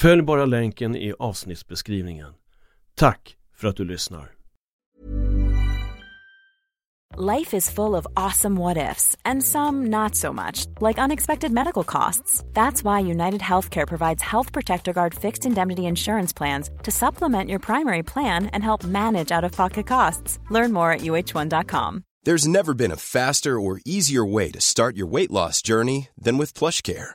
Följ 0.00 0.22
bara 0.22 0.44
länken 0.44 0.96
i 0.96 1.14
avsnittsbeskrivningen. 1.18 2.34
Tack 2.94 3.36
för 3.56 3.68
att 3.68 3.76
du 3.76 3.84
lyssnar. 3.84 4.32
Life 7.16 7.56
is 7.56 7.70
full 7.70 7.94
of 7.94 8.06
awesome 8.16 8.60
what 8.60 8.76
ifs 8.76 9.16
and 9.24 9.44
some 9.44 9.90
not 9.90 10.14
so 10.14 10.32
much, 10.32 10.66
like 10.80 11.04
unexpected 11.04 11.52
medical 11.52 11.84
costs. 11.84 12.44
That's 12.52 12.84
why 12.84 13.10
United 13.10 13.40
Healthcare 13.40 13.86
provides 13.86 14.22
Health 14.22 14.52
Protector 14.52 14.92
Guard 14.92 15.14
fixed 15.14 15.46
indemnity 15.46 15.82
insurance 15.82 16.36
plans 16.36 16.70
to 16.82 16.90
supplement 16.90 17.50
your 17.50 17.60
primary 17.60 18.02
plan 18.02 18.46
and 18.52 18.64
help 18.64 18.84
manage 18.84 19.36
out 19.36 19.44
of 19.44 19.52
pocket 19.52 19.86
costs. 19.86 20.38
Learn 20.50 20.72
more 20.72 20.92
at 20.92 21.00
uh1.com. 21.00 22.04
There's 22.24 22.46
never 22.46 22.74
been 22.74 22.92
a 22.92 22.96
faster 22.96 23.60
or 23.60 23.80
easier 23.86 24.24
way 24.24 24.52
to 24.52 24.60
start 24.60 24.96
your 24.96 25.10
weight 25.10 25.30
loss 25.30 25.62
journey 25.62 26.08
than 26.24 26.38
with 26.38 26.54
PlushCare. 26.54 27.14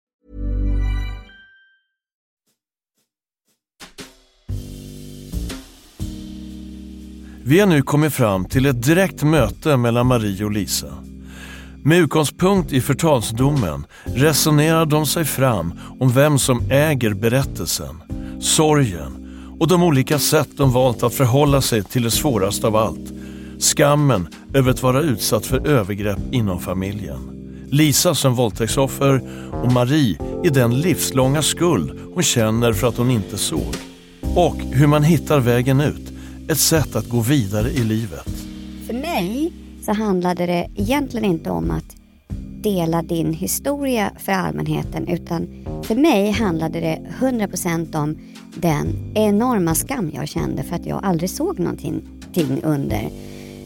Vi 7.43 7.59
har 7.59 7.67
nu 7.67 7.81
kommit 7.81 8.13
fram 8.13 8.45
till 8.45 8.65
ett 8.65 8.83
direkt 8.83 9.23
möte 9.23 9.77
mellan 9.77 10.07
Marie 10.07 10.45
och 10.45 10.51
Lisa. 10.51 10.87
Med 11.83 11.97
utgångspunkt 11.97 12.73
i 12.73 12.81
förtalsdomen 12.81 13.85
resonerar 14.03 14.85
de 14.85 15.05
sig 15.05 15.25
fram 15.25 15.73
om 15.99 16.11
vem 16.11 16.39
som 16.39 16.71
äger 16.71 17.13
berättelsen, 17.13 18.01
sorgen 18.39 19.27
och 19.59 19.67
de 19.67 19.83
olika 19.83 20.19
sätt 20.19 20.47
de 20.57 20.71
valt 20.71 21.03
att 21.03 21.13
förhålla 21.13 21.61
sig 21.61 21.83
till 21.83 22.03
det 22.03 22.11
svåraste 22.11 22.67
av 22.67 22.75
allt. 22.75 23.13
Skammen 23.59 24.27
över 24.53 24.71
att 24.71 24.83
vara 24.83 25.01
utsatt 25.01 25.45
för 25.45 25.67
övergrepp 25.67 26.19
inom 26.31 26.59
familjen. 26.59 27.19
Lisa 27.69 28.15
som 28.15 28.35
våldtäktsoffer 28.35 29.21
och 29.63 29.71
Marie 29.71 30.17
i 30.43 30.49
den 30.49 30.81
livslånga 30.81 31.41
skuld 31.41 31.99
hon 32.13 32.23
känner 32.23 32.73
för 32.73 32.87
att 32.87 32.97
hon 32.97 33.11
inte 33.11 33.37
såg. 33.37 33.75
Och 34.21 34.55
hur 34.55 34.87
man 34.87 35.03
hittar 35.03 35.39
vägen 35.39 35.81
ut 35.81 36.10
ett 36.51 36.59
sätt 36.59 36.95
att 36.95 37.09
gå 37.09 37.19
vidare 37.19 37.69
i 37.69 37.83
livet. 37.83 38.27
För 38.87 38.93
mig 38.93 39.53
så 39.81 39.93
handlade 39.93 40.45
det 40.45 40.67
egentligen 40.75 41.25
inte 41.25 41.49
om 41.49 41.71
att 41.71 41.95
dela 42.63 43.01
din 43.01 43.33
historia 43.33 44.11
för 44.19 44.31
allmänheten 44.31 45.07
utan 45.07 45.47
för 45.83 45.95
mig 45.95 46.31
handlade 46.31 46.79
det 46.79 47.01
100% 47.19 47.95
om 47.95 48.17
den 48.55 48.87
enorma 49.13 49.75
skam 49.75 50.11
jag 50.13 50.27
kände 50.27 50.63
för 50.63 50.75
att 50.75 50.85
jag 50.85 51.05
aldrig 51.05 51.29
såg 51.29 51.59
någonting 51.59 52.03
under 52.63 53.09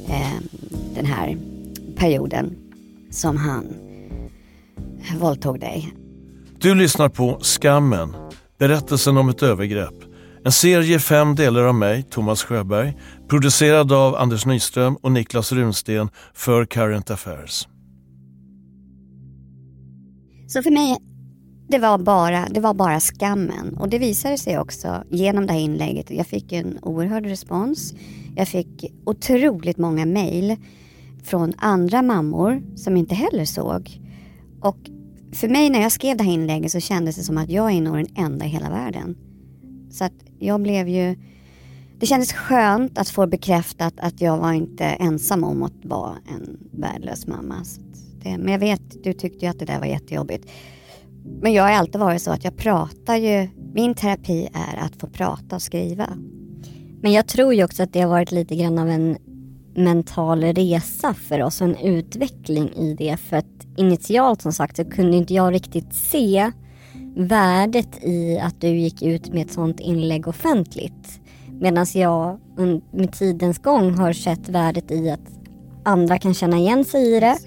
eh, 0.07 0.39
den 0.95 1.05
här 1.05 1.37
perioden 1.95 2.55
som 3.11 3.37
han 3.37 3.65
våldtog 5.19 5.59
dig. 5.59 5.93
Du 6.59 6.75
lyssnar 6.75 7.09
på 7.09 7.39
Skammen, 7.41 8.15
berättelsen 8.57 9.17
om 9.17 9.29
ett 9.29 9.43
övergrepp 9.43 10.14
en 10.45 10.51
serie 10.51 10.99
fem 10.99 11.35
delar 11.35 11.63
av 11.63 11.75
mig, 11.75 12.03
Thomas 12.03 12.43
Sjöberg, 12.43 12.97
producerad 13.27 13.91
av 13.91 14.15
Anders 14.15 14.45
Nyström 14.45 14.95
och 14.95 15.11
Niklas 15.11 15.51
Runsten 15.51 16.09
för 16.33 16.65
Current 16.65 17.11
Affairs. 17.11 17.67
Så 20.47 20.61
för 20.61 20.71
mig, 20.71 20.97
det 21.69 21.79
var, 21.79 21.97
bara, 21.97 22.47
det 22.51 22.59
var 22.59 22.73
bara 22.73 22.99
skammen. 22.99 23.77
Och 23.77 23.89
det 23.89 23.99
visade 23.99 24.37
sig 24.37 24.59
också 24.59 25.03
genom 25.09 25.47
det 25.47 25.53
här 25.53 25.59
inlägget. 25.59 26.11
Jag 26.11 26.27
fick 26.27 26.51
en 26.51 26.79
oerhörd 26.81 27.25
respons. 27.25 27.93
Jag 28.35 28.47
fick 28.47 28.93
otroligt 29.05 29.77
många 29.77 30.05
mejl 30.05 30.55
från 31.23 31.53
andra 31.57 32.01
mammor 32.01 32.61
som 32.75 32.97
inte 32.97 33.15
heller 33.15 33.45
såg. 33.45 34.01
Och 34.61 34.77
för 35.33 35.47
mig 35.47 35.69
när 35.69 35.81
jag 35.81 35.91
skrev 35.91 36.17
det 36.17 36.23
här 36.23 36.31
inlägget 36.31 36.71
så 36.71 36.79
kändes 36.79 37.15
det 37.15 37.23
som 37.23 37.37
att 37.37 37.49
jag 37.49 37.71
är 37.71 37.81
nog 37.81 37.95
den 37.95 38.07
enda 38.15 38.45
i 38.45 38.49
hela 38.49 38.69
världen 38.69 39.15
så 39.95 40.03
att 40.03 40.13
jag 40.39 40.61
blev 40.61 40.87
ju... 40.87 41.15
Det 41.99 42.05
kändes 42.05 42.33
skönt 42.33 42.97
att 42.97 43.09
få 43.09 43.27
bekräftat 43.27 43.93
att 43.97 44.21
jag 44.21 44.37
var 44.37 44.53
inte 44.53 44.85
ensam 44.85 45.43
om 45.43 45.63
att 45.63 45.85
vara 45.85 46.15
en 46.27 46.57
värdelös 46.71 47.27
mamma. 47.27 47.55
Det, 48.23 48.37
men 48.37 48.47
jag 48.47 48.59
vet, 48.59 49.03
du 49.03 49.13
tyckte 49.13 49.45
ju 49.45 49.51
att 49.51 49.59
det 49.59 49.65
där 49.65 49.79
var 49.79 49.85
jättejobbigt. 49.85 50.51
Men 51.41 51.53
jag 51.53 51.63
har 51.63 51.71
alltid 51.71 52.01
varit 52.01 52.21
så 52.21 52.31
att 52.31 52.43
jag 52.43 52.57
pratar 52.57 53.15
ju, 53.15 53.47
min 53.73 53.93
terapi 53.93 54.49
är 54.53 54.85
att 54.85 54.95
få 54.95 55.07
prata 55.07 55.55
och 55.55 55.61
skriva. 55.61 56.09
Men 57.01 57.11
jag 57.11 57.27
tror 57.27 57.53
ju 57.53 57.63
också 57.63 57.83
att 57.83 57.93
det 57.93 58.01
har 58.01 58.09
varit 58.09 58.31
lite 58.31 58.55
grann 58.55 58.79
av 58.79 58.89
en 58.89 59.17
mental 59.75 60.43
resa 60.43 61.13
för 61.13 61.43
oss, 61.43 61.61
och 61.61 61.67
en 61.67 61.75
utveckling 61.75 62.69
i 62.73 62.95
det. 62.97 63.17
För 63.17 63.37
att 63.37 63.67
initialt 63.77 64.41
som 64.41 64.53
sagt 64.53 64.75
så 64.75 64.85
kunde 64.85 65.17
inte 65.17 65.33
jag 65.33 65.53
riktigt 65.53 65.93
se 65.93 66.51
värdet 67.15 68.03
i 68.03 68.39
att 68.39 68.61
du 68.61 68.67
gick 68.67 69.01
ut 69.01 69.33
med 69.33 69.45
ett 69.45 69.53
sånt 69.53 69.79
inlägg 69.79 70.27
offentligt. 70.27 71.19
Medan 71.59 71.85
jag 71.93 72.39
med 72.91 73.13
tidens 73.13 73.59
gång 73.59 73.93
har 73.93 74.13
sett 74.13 74.49
värdet 74.49 74.91
i 74.91 75.09
att 75.09 75.29
andra 75.83 76.17
kan 76.17 76.33
känna 76.33 76.57
igen 76.57 76.85
sig 76.85 77.15
i 77.15 77.19
det. 77.19 77.37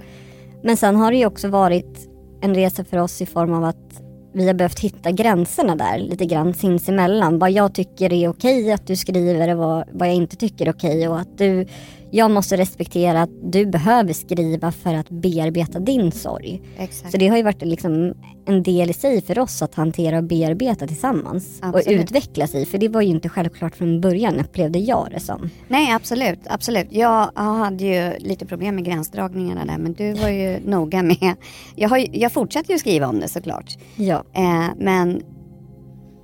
Men 0.62 0.76
sen 0.76 0.96
har 0.96 1.12
det 1.12 1.18
ju 1.18 1.26
också 1.26 1.48
varit 1.48 2.08
en 2.40 2.54
resa 2.54 2.84
för 2.84 2.98
oss 2.98 3.22
i 3.22 3.26
form 3.26 3.52
av 3.52 3.64
att 3.64 4.02
vi 4.34 4.46
har 4.46 4.54
behövt 4.54 4.80
hitta 4.80 5.10
gränserna 5.10 5.76
där 5.76 5.98
lite 5.98 6.24
grann 6.24 6.54
sinsemellan. 6.54 7.38
Vad 7.38 7.50
jag 7.50 7.74
tycker 7.74 8.12
är 8.12 8.28
okej 8.28 8.72
att 8.72 8.86
du 8.86 8.96
skriver 8.96 9.48
och 9.48 9.58
vad, 9.58 9.84
vad 9.92 10.08
jag 10.08 10.14
inte 10.14 10.36
tycker 10.36 10.66
är 10.66 10.72
okej 10.72 11.08
och 11.08 11.20
att 11.20 11.38
du 11.38 11.66
jag 12.10 12.30
måste 12.30 12.56
respektera 12.56 13.22
att 13.22 13.52
du 13.52 13.66
behöver 13.66 14.12
skriva 14.12 14.72
för 14.72 14.94
att 14.94 15.08
bearbeta 15.10 15.78
din 15.78 16.12
sorg. 16.12 16.62
Exakt. 16.78 17.12
Så 17.12 17.18
det 17.18 17.28
har 17.28 17.36
ju 17.36 17.42
varit 17.42 17.62
liksom 17.62 18.14
en 18.46 18.62
del 18.62 18.90
i 18.90 18.92
sig 18.92 19.22
för 19.22 19.38
oss 19.38 19.62
att 19.62 19.74
hantera 19.74 20.18
och 20.18 20.24
bearbeta 20.24 20.86
tillsammans. 20.86 21.58
Absolut. 21.62 21.86
Och 21.86 21.92
utvecklas 22.02 22.54
i. 22.54 22.64
För 22.64 22.78
det 22.78 22.88
var 22.88 23.02
ju 23.02 23.08
inte 23.08 23.28
självklart 23.28 23.76
från 23.76 24.00
början 24.00 24.40
upplevde 24.40 24.78
jag 24.78 25.08
det 25.10 25.20
som. 25.20 25.50
Nej 25.68 25.92
absolut, 25.94 26.40
absolut. 26.46 26.86
Jag 26.90 27.30
hade 27.34 27.84
ju 27.84 28.18
lite 28.18 28.46
problem 28.46 28.74
med 28.74 28.84
gränsdragningarna 28.84 29.64
där 29.64 29.78
men 29.78 29.92
du 29.92 30.12
var 30.12 30.28
ju 30.28 30.60
noga 30.64 31.02
med. 31.02 31.34
Jag, 31.76 31.88
har, 31.88 32.06
jag 32.12 32.32
fortsätter 32.32 32.72
ju 32.72 32.78
skriva 32.78 33.06
om 33.06 33.20
det 33.20 33.28
såklart. 33.28 33.76
Ja. 33.96 34.24
Eh, 34.34 34.66
men 34.78 35.22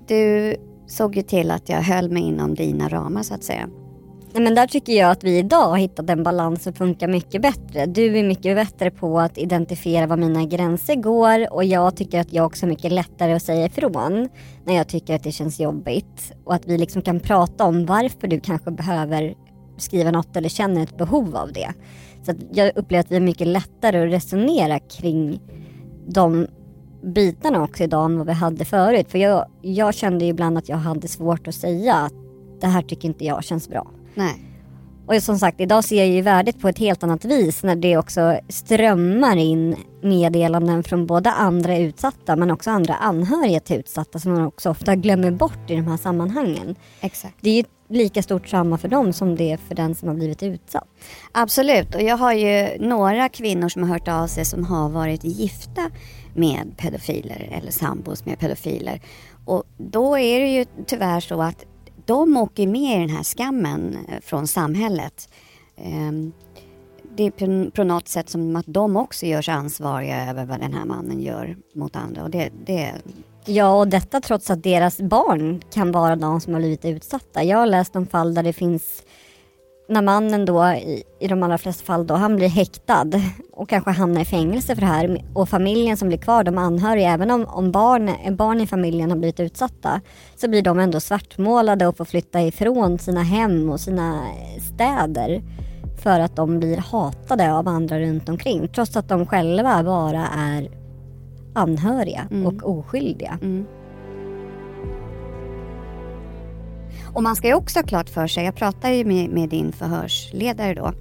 du 0.08 0.54
såg 0.86 1.16
ju 1.16 1.22
till 1.22 1.50
att 1.50 1.68
jag 1.68 1.82
höll 1.82 2.10
mig 2.10 2.22
inom 2.22 2.54
dina 2.54 2.88
ramar 2.88 3.22
så 3.22 3.34
att 3.34 3.44
säga. 3.44 3.68
Men 4.36 4.54
där 4.54 4.66
tycker 4.66 4.92
jag 4.92 5.10
att 5.10 5.24
vi 5.24 5.38
idag 5.38 5.68
har 5.68 5.76
hittat 5.76 6.10
en 6.10 6.22
balans 6.22 6.62
som 6.62 6.72
funkar 6.72 7.08
mycket 7.08 7.42
bättre. 7.42 7.86
Du 7.86 8.18
är 8.18 8.24
mycket 8.24 8.56
bättre 8.56 8.90
på 8.90 9.20
att 9.20 9.38
identifiera 9.38 10.06
var 10.06 10.16
mina 10.16 10.44
gränser 10.44 10.94
går 10.94 11.54
och 11.54 11.64
jag 11.64 11.96
tycker 11.96 12.20
att 12.20 12.32
jag 12.32 12.46
också 12.46 12.66
är 12.66 12.68
mycket 12.70 12.92
lättare 12.92 13.32
att 13.32 13.42
säga 13.42 13.66
ifrån 13.66 14.28
när 14.64 14.74
jag 14.74 14.88
tycker 14.88 15.14
att 15.14 15.22
det 15.22 15.32
känns 15.32 15.60
jobbigt. 15.60 16.32
Och 16.44 16.54
att 16.54 16.66
vi 16.66 16.78
liksom 16.78 17.02
kan 17.02 17.20
prata 17.20 17.64
om 17.64 17.86
varför 17.86 18.28
du 18.28 18.40
kanske 18.40 18.70
behöver 18.70 19.34
skriva 19.76 20.10
något 20.10 20.36
eller 20.36 20.48
känner 20.48 20.82
ett 20.82 20.98
behov 20.98 21.36
av 21.36 21.52
det. 21.52 21.72
Så 22.22 22.32
jag 22.52 22.72
upplever 22.76 23.00
att 23.00 23.10
vi 23.10 23.16
är 23.16 23.20
mycket 23.20 23.46
lättare 23.46 24.06
att 24.06 24.12
resonera 24.12 24.78
kring 24.78 25.40
de 26.06 26.46
bitarna 27.02 27.62
också 27.62 27.84
idag 27.84 28.04
än 28.04 28.18
vad 28.18 28.26
vi 28.26 28.32
hade 28.32 28.64
förut. 28.64 29.10
För 29.10 29.18
jag, 29.18 29.46
jag 29.62 29.94
kände 29.94 30.24
ibland 30.24 30.58
att 30.58 30.68
jag 30.68 30.76
hade 30.76 31.08
svårt 31.08 31.48
att 31.48 31.54
säga 31.54 31.94
att 31.94 32.14
det 32.60 32.66
här 32.66 32.82
tycker 32.82 33.08
inte 33.08 33.24
jag 33.24 33.44
känns 33.44 33.68
bra. 33.68 33.90
Nej. 34.14 34.54
Och 35.06 35.22
som 35.22 35.38
sagt, 35.38 35.60
idag 35.60 35.84
ser 35.84 35.96
jag 35.96 36.08
ju 36.08 36.20
värdet 36.20 36.60
på 36.60 36.68
ett 36.68 36.78
helt 36.78 37.02
annat 37.02 37.24
vis 37.24 37.62
när 37.62 37.76
det 37.76 37.96
också 37.96 38.38
strömmar 38.48 39.36
in 39.36 39.76
meddelanden 40.02 40.82
från 40.82 41.06
både 41.06 41.30
andra 41.30 41.78
utsatta 41.78 42.36
men 42.36 42.50
också 42.50 42.70
andra 42.70 42.94
anhöriga 42.94 43.60
till 43.60 43.76
utsatta 43.76 44.18
som 44.18 44.32
man 44.32 44.46
också 44.46 44.70
ofta 44.70 44.94
glömmer 44.94 45.30
bort 45.30 45.70
i 45.70 45.76
de 45.76 45.86
här 45.86 45.96
sammanhangen. 45.96 46.74
Exakt. 47.00 47.34
Det 47.40 47.50
är 47.50 47.54
ju 47.54 47.64
lika 47.88 48.22
stort 48.22 48.46
trauma 48.46 48.78
för 48.78 48.88
dem 48.88 49.12
som 49.12 49.36
det 49.36 49.52
är 49.52 49.56
för 49.56 49.74
den 49.74 49.94
som 49.94 50.08
har 50.08 50.14
blivit 50.14 50.42
utsatt. 50.42 50.88
Absolut, 51.32 51.94
och 51.94 52.02
jag 52.02 52.16
har 52.16 52.32
ju 52.32 52.78
några 52.78 53.28
kvinnor 53.28 53.68
som 53.68 53.82
har 53.82 53.88
hört 53.88 54.08
av 54.08 54.26
sig 54.26 54.44
som 54.44 54.64
har 54.64 54.88
varit 54.88 55.24
gifta 55.24 55.90
med 56.34 56.74
pedofiler 56.76 57.48
eller 57.52 57.70
sambos 57.70 58.24
med 58.24 58.38
pedofiler. 58.38 59.00
Och 59.44 59.64
då 59.76 60.18
är 60.18 60.40
det 60.40 60.48
ju 60.48 60.66
tyvärr 60.86 61.20
så 61.20 61.42
att 61.42 61.64
de 62.04 62.36
åker 62.36 62.66
med 62.66 62.96
i 62.96 63.00
den 63.00 63.16
här 63.16 63.22
skammen 63.22 63.98
eh, 64.08 64.20
från 64.20 64.46
samhället. 64.46 65.28
Ehm, 65.76 66.32
det 67.16 67.26
är 67.26 67.70
på 67.70 67.84
något 67.84 68.08
sätt 68.08 68.30
som 68.30 68.56
att 68.56 68.66
de 68.66 68.96
också 68.96 69.26
görs 69.26 69.48
ansvariga 69.48 70.30
över 70.30 70.44
vad 70.44 70.60
den 70.60 70.74
här 70.74 70.84
mannen 70.84 71.20
gör 71.20 71.56
mot 71.74 71.96
andra. 71.96 72.22
Och 72.22 72.30
det, 72.30 72.50
det... 72.66 72.92
Ja, 73.46 73.78
och 73.78 73.88
detta 73.88 74.20
trots 74.20 74.50
att 74.50 74.62
deras 74.62 75.00
barn 75.00 75.62
kan 75.72 75.92
vara 75.92 76.16
de 76.16 76.40
som 76.40 76.52
har 76.52 76.60
blivit 76.60 76.84
utsatta. 76.84 77.42
Jag 77.42 77.58
har 77.58 77.66
läst 77.66 77.96
om 77.96 78.06
fall 78.06 78.34
där 78.34 78.42
det 78.42 78.52
finns 78.52 79.02
när 79.88 80.02
mannen 80.02 80.44
då, 80.44 80.66
i, 80.66 81.02
i 81.20 81.28
de 81.28 81.42
allra 81.42 81.58
flesta 81.58 81.84
fall 81.84 82.06
då, 82.06 82.14
han 82.14 82.36
blir 82.36 82.48
häktad 82.48 83.10
och 83.52 83.68
kanske 83.68 83.90
hamnar 83.90 84.20
i 84.20 84.24
fängelse 84.24 84.74
för 84.74 84.80
det 84.80 84.86
här 84.86 85.24
och 85.34 85.48
familjen 85.48 85.96
som 85.96 86.08
blir 86.08 86.18
kvar, 86.18 86.44
de 86.44 86.58
anhöriga, 86.58 87.10
även 87.10 87.30
om, 87.30 87.46
om 87.46 87.72
barn, 87.72 88.36
barn 88.36 88.60
i 88.60 88.66
familjen 88.66 89.10
har 89.10 89.18
blivit 89.18 89.40
utsatta 89.40 90.00
så 90.36 90.48
blir 90.48 90.62
de 90.62 90.78
ändå 90.78 91.00
svartmålade 91.00 91.86
och 91.86 91.96
får 91.96 92.04
flytta 92.04 92.42
ifrån 92.42 92.98
sina 92.98 93.22
hem 93.22 93.70
och 93.70 93.80
sina 93.80 94.26
städer 94.74 95.42
för 96.02 96.20
att 96.20 96.36
de 96.36 96.58
blir 96.58 96.76
hatade 96.76 97.52
av 97.52 97.68
andra 97.68 98.00
runt 98.00 98.28
omkring 98.28 98.68
trots 98.68 98.96
att 98.96 99.08
de 99.08 99.26
själva 99.26 99.82
bara 99.82 100.26
är 100.26 100.70
anhöriga 101.54 102.28
mm. 102.30 102.46
och 102.46 102.78
oskyldiga. 102.78 103.38
Mm. 103.42 103.66
Och 107.14 107.22
man 107.22 107.36
ska 107.36 107.48
ju 107.48 107.54
också 107.54 107.78
ha 107.78 107.86
klart 107.86 108.08
för 108.08 108.26
sig, 108.26 108.44
jag 108.44 108.54
pratade 108.54 108.94
ju 108.94 109.04
med, 109.04 109.30
med 109.30 109.48
din 109.48 109.72
förhörsledare 109.72 110.74
då. 110.74 110.92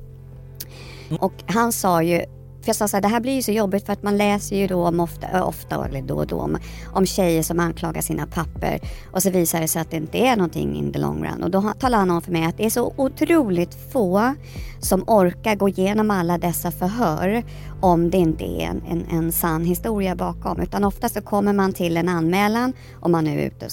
Och 1.20 1.34
han 1.46 1.72
sa 1.72 2.04
ju, 2.04 2.18
för 2.62 2.70
jag 2.70 2.76
sa 2.76 2.88
så 2.88 2.98
här, 2.98 3.02
det 3.02 3.08
här 3.08 3.20
blir 3.20 3.34
ju 3.34 3.42
så 3.42 3.52
jobbigt 3.52 3.86
för 3.86 3.94
att 3.94 4.04
man 4.04 4.18
läser 4.18 4.56
ju 4.56 4.68
då 4.68 4.88
om 4.88 5.00
ofta, 5.00 5.44
ofta 5.44 5.88
eller 5.88 6.02
då 6.02 6.16
och 6.16 6.28
då 6.28 6.40
om, 6.40 6.58
om 6.94 7.06
tjejer 7.06 7.44
som 7.44 7.60
anklagar 7.60 8.02
sina 8.02 8.28
papper 8.28 8.80
och 9.12 9.24
så 9.24 9.30
visar 9.30 9.62
det 9.62 9.68
sig 9.68 9.82
att 9.82 9.92
det 9.92 9.98
inte 9.98 10.18
är 10.18 10.36
någonting 10.36 10.76
in 10.76 10.94
the 10.94 11.00
long 11.00 11.26
run. 11.26 11.44
Och 11.44 11.52
då 11.52 11.74
talar 11.80 11.98
han 11.98 12.10
om 12.10 12.22
för 12.22 12.32
mig 12.32 12.46
att 12.46 12.58
det 12.58 12.66
är 12.66 12.70
så 12.70 12.94
otroligt 12.98 13.92
få 13.92 14.36
som 14.80 15.04
orkar 15.08 15.56
gå 15.56 15.70
igenom 15.70 16.12
alla 16.12 16.38
dessa 16.38 16.72
förhör 16.72 17.44
om 17.82 18.10
det 18.10 18.18
inte 18.18 18.44
är 18.44 18.68
en, 18.68 18.84
en, 18.90 19.06
en 19.12 19.32
sann 19.32 19.66
historia 19.66 20.16
bakom. 20.16 20.60
Utan 20.60 20.84
ofta 20.84 21.10
så 21.10 21.22
kommer 21.22 21.54
man 21.54 21.74
till 21.74 21.98
en 21.98 22.10
anmälan 22.10 22.74
om 23.02 23.12
man 23.12 23.28
är 23.28 23.38
ute 23.38 23.66
och 23.66 23.72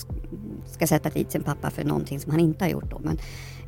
ska 0.81 0.87
sätta 0.87 1.11
dit 1.11 1.33
sin 1.33 1.43
pappa 1.43 1.71
för 1.71 1.85
någonting 1.85 2.21
som 2.21 2.31
han 2.31 2.41
inte 2.41 2.65
har 2.65 2.71
gjort 2.71 2.91
då. 2.91 3.01
Men, 3.05 3.19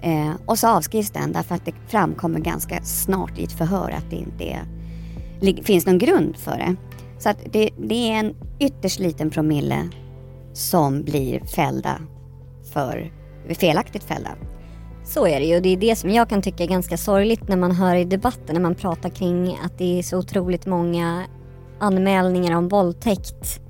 eh, 0.00 0.34
och 0.46 0.58
så 0.58 0.68
avskrivs 0.68 1.10
den 1.10 1.32
därför 1.32 1.54
att 1.54 1.64
det 1.64 1.74
framkommer 1.88 2.40
ganska 2.40 2.82
snart 2.82 3.38
i 3.38 3.44
ett 3.44 3.52
förhör 3.52 3.90
att 3.90 4.10
det 4.10 4.16
inte 4.16 4.44
är, 4.44 5.62
finns 5.62 5.86
någon 5.86 5.98
grund 5.98 6.36
för 6.36 6.58
det. 6.58 6.76
Så 7.18 7.28
att 7.28 7.38
det, 7.52 7.70
det 7.78 8.10
är 8.10 8.18
en 8.18 8.34
ytterst 8.60 8.98
liten 8.98 9.30
promille 9.30 9.88
som 10.52 11.02
blir 11.02 11.40
fällda 11.40 11.98
för 12.72 13.12
felaktigt 13.48 14.04
fällda. 14.04 14.30
Så 15.04 15.26
är 15.26 15.40
det 15.40 15.46
ju. 15.46 15.60
Det 15.60 15.68
är 15.68 15.76
det 15.76 15.96
som 15.96 16.10
jag 16.10 16.28
kan 16.28 16.42
tycka 16.42 16.64
är 16.64 16.68
ganska 16.68 16.96
sorgligt 16.96 17.48
när 17.48 17.56
man 17.56 17.72
hör 17.72 17.96
i 17.96 18.04
debatten 18.04 18.54
när 18.54 18.60
man 18.60 18.74
pratar 18.74 19.08
kring 19.08 19.58
att 19.64 19.78
det 19.78 19.98
är 19.98 20.02
så 20.02 20.18
otroligt 20.18 20.66
många 20.66 21.26
anmälningar 21.80 22.56
om 22.56 22.68
våldtäkt 22.68 23.61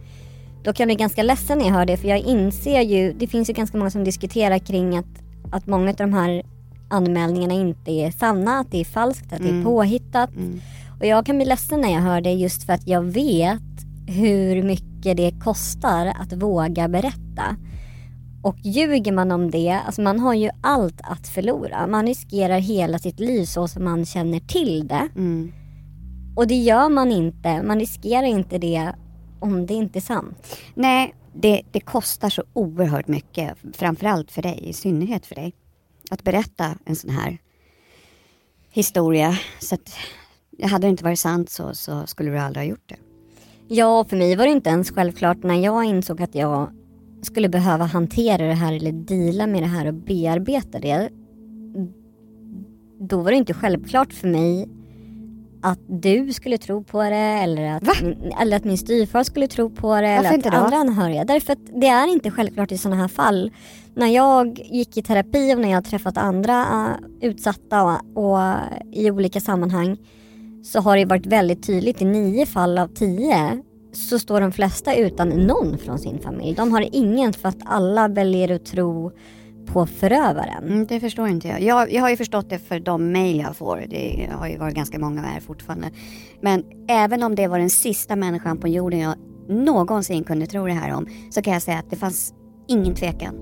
då 0.64 0.73
kan 0.73 0.85
jag 0.85 0.88
bli 0.88 1.03
ganska 1.03 1.23
ledsen 1.23 1.59
när 1.59 1.64
jag 1.64 1.73
hör 1.73 1.87
det 1.87 1.97
för 1.97 2.09
jag 2.09 2.19
inser 2.19 2.81
ju, 2.81 3.12
det 3.12 3.26
finns 3.26 3.50
ju 3.50 3.53
ganska 3.53 3.79
många 3.79 3.91
som 3.91 4.05
diskuterar 4.05 4.59
kring 4.59 4.97
att, 4.97 5.23
att 5.53 5.67
många 5.67 5.91
av 5.91 5.97
de 5.97 6.12
här 6.12 6.43
anmälningarna 6.91 7.55
inte 7.55 7.91
är 7.91 8.11
sanna, 8.11 8.59
att 8.59 8.70
det 8.70 8.81
är 8.81 8.85
falskt, 8.85 9.32
att 9.32 9.41
mm. 9.41 9.43
det 9.43 9.49
är 9.49 9.53
mm. 9.53 9.64
påhittat. 9.64 10.37
Mm. 10.37 10.61
Och 11.00 11.06
jag 11.06 11.26
kan 11.26 11.37
bli 11.37 11.44
ledsen 11.44 11.81
när 11.81 11.93
jag 11.93 12.00
hör 12.00 12.20
det 12.20 12.32
just 12.32 12.67
för 12.67 12.73
att 12.73 12.87
jag 12.87 13.03
vet 13.03 13.62
hur 14.06 14.62
mycket 14.62 15.17
det 15.17 15.32
kostar 15.44 16.06
att 16.06 16.32
våga 16.32 16.88
berätta. 16.88 17.56
Och 18.43 18.56
ljuger 18.62 19.12
man 19.12 19.31
om 19.32 19.50
det, 19.50 19.79
alltså 19.87 20.03
man 20.03 20.20
har 20.20 20.35
ju 20.35 20.50
allt 20.61 21.00
att 21.03 21.29
förlora. 21.29 21.87
Man 21.87 22.06
riskerar 22.06 22.59
hela 22.59 22.99
sitt 22.99 23.20
liv 23.20 23.44
så 23.44 23.69
som 23.69 23.85
man 23.85 24.06
känner 24.06 24.41
till 24.41 24.88
det. 24.88 25.09
Mm. 25.17 25.53
Och 26.37 26.47
det 26.47 26.55
gör 26.55 26.88
man 26.88 27.12
inte, 27.12 27.62
man 27.62 27.81
riskerar 27.81 28.23
inte 28.23 28.59
det 28.59 28.93
om 29.42 29.66
det 29.66 29.74
inte 29.74 29.98
är 29.98 30.00
sant? 30.00 30.56
Nej, 30.74 31.14
det, 31.34 31.62
det 31.70 31.80
kostar 31.80 32.28
så 32.28 32.44
oerhört 32.52 33.08
mycket. 33.08 33.58
Framförallt 33.72 34.32
för 34.32 34.42
dig, 34.42 34.68
i 34.68 34.72
synnerhet 34.72 35.26
för 35.26 35.34
dig. 35.34 35.54
Att 36.10 36.22
berätta 36.22 36.78
en 36.84 36.96
sån 36.96 37.10
här 37.10 37.38
historia. 38.70 39.38
Så 39.60 39.74
att, 39.74 39.96
hade 40.62 40.86
det 40.86 40.90
inte 40.90 41.04
varit 41.04 41.18
sant 41.18 41.50
så, 41.50 41.74
så 41.74 42.06
skulle 42.06 42.30
du 42.30 42.38
aldrig 42.38 42.64
ha 42.64 42.70
gjort 42.70 42.88
det. 42.88 42.96
Ja, 43.68 44.04
för 44.04 44.16
mig 44.16 44.36
var 44.36 44.44
det 44.44 44.50
inte 44.50 44.70
ens 44.70 44.90
självklart 44.90 45.42
när 45.42 45.54
jag 45.54 45.84
insåg 45.84 46.22
att 46.22 46.34
jag 46.34 46.70
skulle 47.22 47.48
behöva 47.48 47.84
hantera 47.84 48.46
det 48.46 48.54
här 48.54 48.72
eller 48.72 48.92
dela 48.92 49.46
med 49.46 49.62
det 49.62 49.66
här 49.66 49.86
och 49.86 49.94
bearbeta 49.94 50.78
det. 50.78 51.10
Då 53.00 53.22
var 53.22 53.30
det 53.30 53.36
inte 53.36 53.54
självklart 53.54 54.12
för 54.12 54.28
mig 54.28 54.68
att 55.62 55.79
du 55.87 56.32
skulle 56.32 56.59
tro 56.59 56.85
på 56.85 57.03
det 57.03 57.17
eller 57.17 57.76
att, 57.76 57.82
eller 58.41 58.56
att 58.56 58.64
min 58.64 58.79
styvfar 58.79 59.23
skulle 59.23 59.47
tro 59.49 59.70
på 59.70 60.00
det. 60.00 60.17
Varför 60.17 60.35
eller 60.35 60.49
att 60.49 60.55
andra 60.55 60.76
anhöriga. 60.76 61.25
Därför 61.25 61.53
att 61.53 61.81
det 61.81 61.87
är 61.87 62.12
inte 62.12 62.31
självklart 62.31 62.73
i 62.73 62.79
sådana 62.79 63.00
här 63.00 63.09
fall. 63.09 63.50
När 63.94 64.06
jag 64.06 64.59
gick 64.59 64.97
i 64.97 65.03
terapi 65.03 65.55
och 65.55 65.59
när 65.59 65.69
jag 65.69 65.76
har 65.76 65.82
träffat 65.82 66.17
andra 66.17 66.62
uh, 66.62 67.29
utsatta 67.29 67.82
och, 67.82 68.25
och 68.25 68.38
uh, 68.38 68.55
i 68.93 69.11
olika 69.11 69.41
sammanhang 69.41 69.97
så 70.64 70.81
har 70.81 70.97
det 70.97 71.05
varit 71.05 71.26
väldigt 71.26 71.67
tydligt 71.67 72.03
i 72.03 72.05
nio 72.05 72.47
fall 72.47 72.79
av 72.79 72.88
tio 72.88 73.62
så 73.93 74.19
står 74.19 74.41
de 74.41 74.53
flesta 74.53 74.94
utan 74.94 75.29
någon 75.29 75.79
från 75.79 75.99
sin 75.99 76.19
familj. 76.19 76.55
De 76.55 76.73
har 76.73 76.88
ingen 76.93 77.32
för 77.32 77.49
att 77.49 77.59
alla 77.64 78.09
väljer 78.09 78.53
att 78.53 78.64
tro 78.64 79.12
på 79.67 79.87
förövaren. 79.87 80.64
Mm, 80.64 80.87
det 80.87 81.00
förstår 81.00 81.29
inte 81.29 81.49
jag. 81.49 81.62
jag. 81.62 81.93
Jag 81.93 82.03
har 82.03 82.11
ju 82.11 82.17
förstått 82.17 82.50
det 82.50 82.59
för 82.59 82.81
de 82.81 83.12
mejl 83.12 83.41
jag 83.41 83.56
får. 83.56 83.85
Det 83.88 84.29
har 84.32 84.49
ju 84.49 84.59
varit 84.59 84.75
ganska 84.75 84.99
många 84.99 85.20
här 85.20 85.41
fortfarande. 85.41 85.91
Men 86.41 86.64
även 86.88 87.23
om 87.23 87.35
det 87.35 87.49
var 87.49 87.59
den 87.59 87.70
sista 87.70 88.17
människan 88.17 88.59
på 88.59 88.69
jorden 88.69 89.00
jag 89.00 89.14
någonsin 89.49 90.25
kunde 90.25 90.47
tro 90.47 90.67
det 90.67 90.73
här 90.73 90.94
om 90.94 91.06
så 91.31 91.43
kan 91.43 91.53
jag 91.53 91.62
säga 91.62 91.79
att 91.79 91.91
det 91.91 91.97
fanns 91.97 92.35
ingen 92.69 92.94
tvekan. 92.94 93.35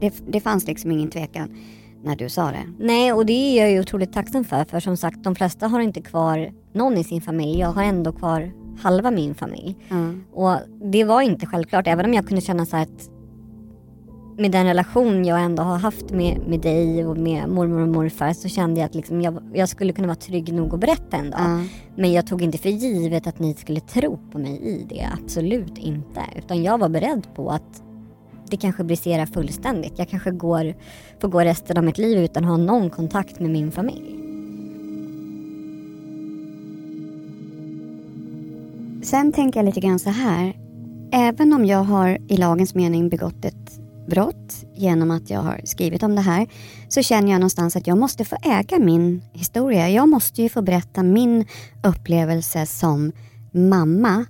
Det, 0.00 0.14
det 0.26 0.40
fanns 0.40 0.66
liksom 0.66 0.90
ingen 0.90 1.10
tvekan 1.10 1.56
när 2.02 2.16
du 2.16 2.28
sa 2.28 2.50
det. 2.50 2.64
Nej, 2.78 3.12
och 3.12 3.26
det 3.26 3.32
är 3.32 3.62
jag 3.62 3.70
ju 3.72 3.80
otroligt 3.80 4.12
tacksam 4.12 4.44
för. 4.44 4.64
För 4.64 4.80
som 4.80 4.96
sagt, 4.96 5.24
de 5.24 5.34
flesta 5.34 5.68
har 5.68 5.80
inte 5.80 6.00
kvar 6.00 6.50
någon 6.72 6.96
i 6.96 7.04
sin 7.04 7.22
familj. 7.22 7.60
Jag 7.60 7.72
har 7.72 7.82
ändå 7.82 8.12
kvar 8.12 8.52
halva 8.80 9.10
min 9.10 9.34
familj. 9.34 9.76
Mm. 9.90 10.24
Och 10.32 10.56
det 10.92 11.04
var 11.04 11.22
inte 11.22 11.46
självklart, 11.46 11.86
även 11.86 12.04
om 12.04 12.14
jag 12.14 12.26
kunde 12.26 12.40
känna 12.40 12.66
så 12.66 12.76
här 12.76 12.82
att 12.82 13.19
med 14.40 14.50
den 14.50 14.66
relation 14.66 15.24
jag 15.24 15.40
ändå 15.40 15.62
har 15.62 15.78
haft 15.78 16.10
med, 16.10 16.38
med 16.48 16.60
dig 16.60 17.06
och 17.06 17.16
med 17.16 17.48
mormor 17.48 17.80
och 17.80 17.88
morfar 17.88 18.32
så 18.32 18.48
kände 18.48 18.80
jag 18.80 18.86
att 18.86 18.94
liksom 18.94 19.20
jag, 19.20 19.42
jag 19.54 19.68
skulle 19.68 19.92
kunna 19.92 20.06
vara 20.08 20.16
trygg 20.16 20.52
nog 20.52 20.74
att 20.74 20.80
berätta 20.80 21.16
en 21.16 21.30
dag. 21.30 21.40
Mm. 21.40 21.68
Men 21.96 22.12
jag 22.12 22.26
tog 22.26 22.42
inte 22.42 22.58
för 22.58 22.68
givet 22.68 23.26
att 23.26 23.38
ni 23.38 23.54
skulle 23.54 23.80
tro 23.80 24.18
på 24.32 24.38
mig 24.38 24.60
i 24.62 24.86
det. 24.88 25.08
Absolut 25.22 25.78
inte. 25.78 26.20
Utan 26.36 26.62
jag 26.62 26.78
var 26.78 26.88
beredd 26.88 27.26
på 27.34 27.50
att 27.50 27.82
det 28.50 28.56
kanske 28.56 28.84
briserar 28.84 29.26
fullständigt. 29.26 29.98
Jag 29.98 30.08
kanske 30.08 30.30
går, 30.30 30.74
får 31.20 31.28
gå 31.28 31.40
resten 31.40 31.78
av 31.78 31.84
mitt 31.84 31.98
liv 31.98 32.18
utan 32.18 32.44
att 32.44 32.50
ha 32.50 32.56
någon 32.56 32.90
kontakt 32.90 33.40
med 33.40 33.50
min 33.50 33.72
familj. 33.72 34.16
Sen 39.02 39.32
tänker 39.32 39.60
jag 39.60 39.64
lite 39.64 39.80
grann 39.80 39.98
så 39.98 40.10
här. 40.10 40.56
Även 41.12 41.52
om 41.52 41.66
jag 41.66 41.84
har 41.84 42.18
i 42.28 42.36
lagens 42.36 42.74
mening 42.74 43.08
begått 43.08 43.44
ett 43.44 43.79
brott 44.10 44.64
genom 44.74 45.10
att 45.10 45.30
jag 45.30 45.40
har 45.40 45.60
skrivit 45.64 46.02
om 46.02 46.14
det 46.14 46.20
här 46.20 46.46
så 46.88 47.02
känner 47.02 47.30
jag 47.30 47.40
någonstans 47.40 47.76
att 47.76 47.86
jag 47.86 47.98
måste 47.98 48.24
få 48.24 48.36
äga 48.42 48.78
min 48.78 49.22
historia. 49.32 49.88
Jag 49.88 50.08
måste 50.08 50.42
ju 50.42 50.48
få 50.48 50.62
berätta 50.62 51.02
min 51.02 51.44
upplevelse 51.82 52.66
som 52.66 53.12
mamma. 53.52 54.24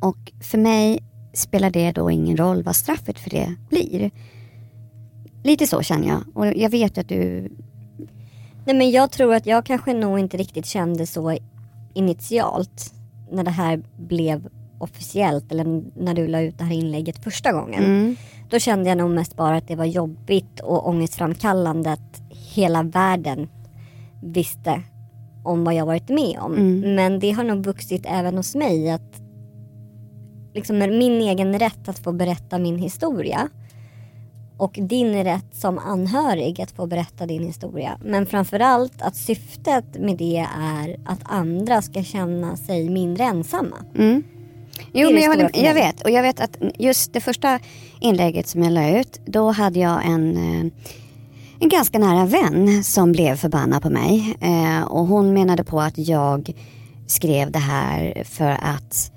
Och 0.00 0.32
för 0.50 0.58
mig 0.58 0.98
spelar 1.34 1.70
det 1.70 1.92
då 1.92 2.10
ingen 2.10 2.36
roll 2.36 2.62
vad 2.62 2.76
straffet 2.76 3.18
för 3.18 3.30
det 3.30 3.54
blir. 3.70 4.10
Lite 5.44 5.66
så 5.66 5.82
känner 5.82 6.08
jag. 6.08 6.22
Och 6.34 6.46
jag 6.46 6.70
vet 6.70 6.98
att 6.98 7.08
du... 7.08 7.50
Nej 8.66 8.76
men 8.76 8.90
jag 8.90 9.10
tror 9.10 9.34
att 9.34 9.46
jag 9.46 9.66
kanske 9.66 9.92
nog 9.92 10.18
inte 10.18 10.36
riktigt 10.36 10.66
kände 10.66 11.06
så 11.06 11.38
initialt 11.94 12.94
när 13.30 13.44
det 13.44 13.50
här 13.50 13.82
blev 13.96 14.48
officiellt 14.78 15.52
eller 15.52 15.82
när 16.04 16.14
du 16.14 16.26
la 16.26 16.40
ut 16.40 16.58
det 16.58 16.64
här 16.64 16.74
inlägget 16.74 17.24
första 17.24 17.52
gången. 17.52 17.84
Mm. 17.84 18.16
Då 18.50 18.58
kände 18.58 18.88
jag 18.88 18.98
nog 18.98 19.10
mest 19.10 19.36
bara 19.36 19.56
att 19.56 19.68
det 19.68 19.76
var 19.76 19.84
jobbigt 19.84 20.60
och 20.60 20.88
ångestframkallande 20.88 21.92
att 21.92 22.22
hela 22.54 22.82
världen 22.82 23.48
visste 24.22 24.82
om 25.44 25.64
vad 25.64 25.74
jag 25.74 25.86
varit 25.86 26.08
med 26.08 26.38
om. 26.40 26.52
Mm. 26.54 26.94
Men 26.94 27.18
det 27.18 27.30
har 27.30 27.44
nog 27.44 27.64
vuxit 27.64 28.06
även 28.08 28.36
hos 28.36 28.54
mig 28.54 28.90
att 28.90 29.22
liksom 30.54 30.78
min 30.78 31.20
egen 31.20 31.58
rätt 31.58 31.88
att 31.88 31.98
få 31.98 32.12
berätta 32.12 32.58
min 32.58 32.78
historia. 32.78 33.48
och 34.56 34.78
din 34.82 35.24
rätt 35.24 35.54
som 35.54 35.78
anhörig 35.78 36.60
att 36.60 36.70
få 36.70 36.86
berätta 36.86 37.26
din 37.26 37.44
historia. 37.44 37.98
Men 38.04 38.26
framförallt 38.26 39.02
att 39.02 39.16
syftet 39.16 40.00
med 40.00 40.16
det 40.16 40.46
är 40.58 40.96
att 41.06 41.20
andra 41.24 41.82
ska 41.82 42.02
känna 42.02 42.56
sig 42.56 42.90
mindre 42.90 43.24
ensamma. 43.24 43.76
Mm. 43.94 44.22
Jo, 44.92 45.10
men 45.10 45.22
jag, 45.22 45.30
håller, 45.30 45.50
jag 45.54 45.74
vet. 45.74 46.02
Och 46.02 46.10
jag 46.10 46.22
vet 46.22 46.40
att 46.40 46.56
just 46.78 47.12
det 47.12 47.20
första 47.20 47.58
inlägget 48.00 48.48
som 48.48 48.62
jag 48.62 48.72
la 48.72 49.00
ut, 49.00 49.20
då 49.26 49.50
hade 49.50 49.78
jag 49.78 50.06
en, 50.06 50.36
eh, 50.36 50.72
en 51.60 51.68
ganska 51.68 51.98
nära 51.98 52.26
vän 52.26 52.84
som 52.84 53.12
blev 53.12 53.36
förbannad 53.36 53.82
på 53.82 53.90
mig. 53.90 54.36
Eh, 54.40 54.82
och 54.82 55.06
hon 55.06 55.34
menade 55.34 55.64
på 55.64 55.80
att 55.80 55.98
jag 55.98 56.52
skrev 57.06 57.50
det 57.50 57.58
här 57.58 58.24
för 58.24 58.50
att 58.50 59.12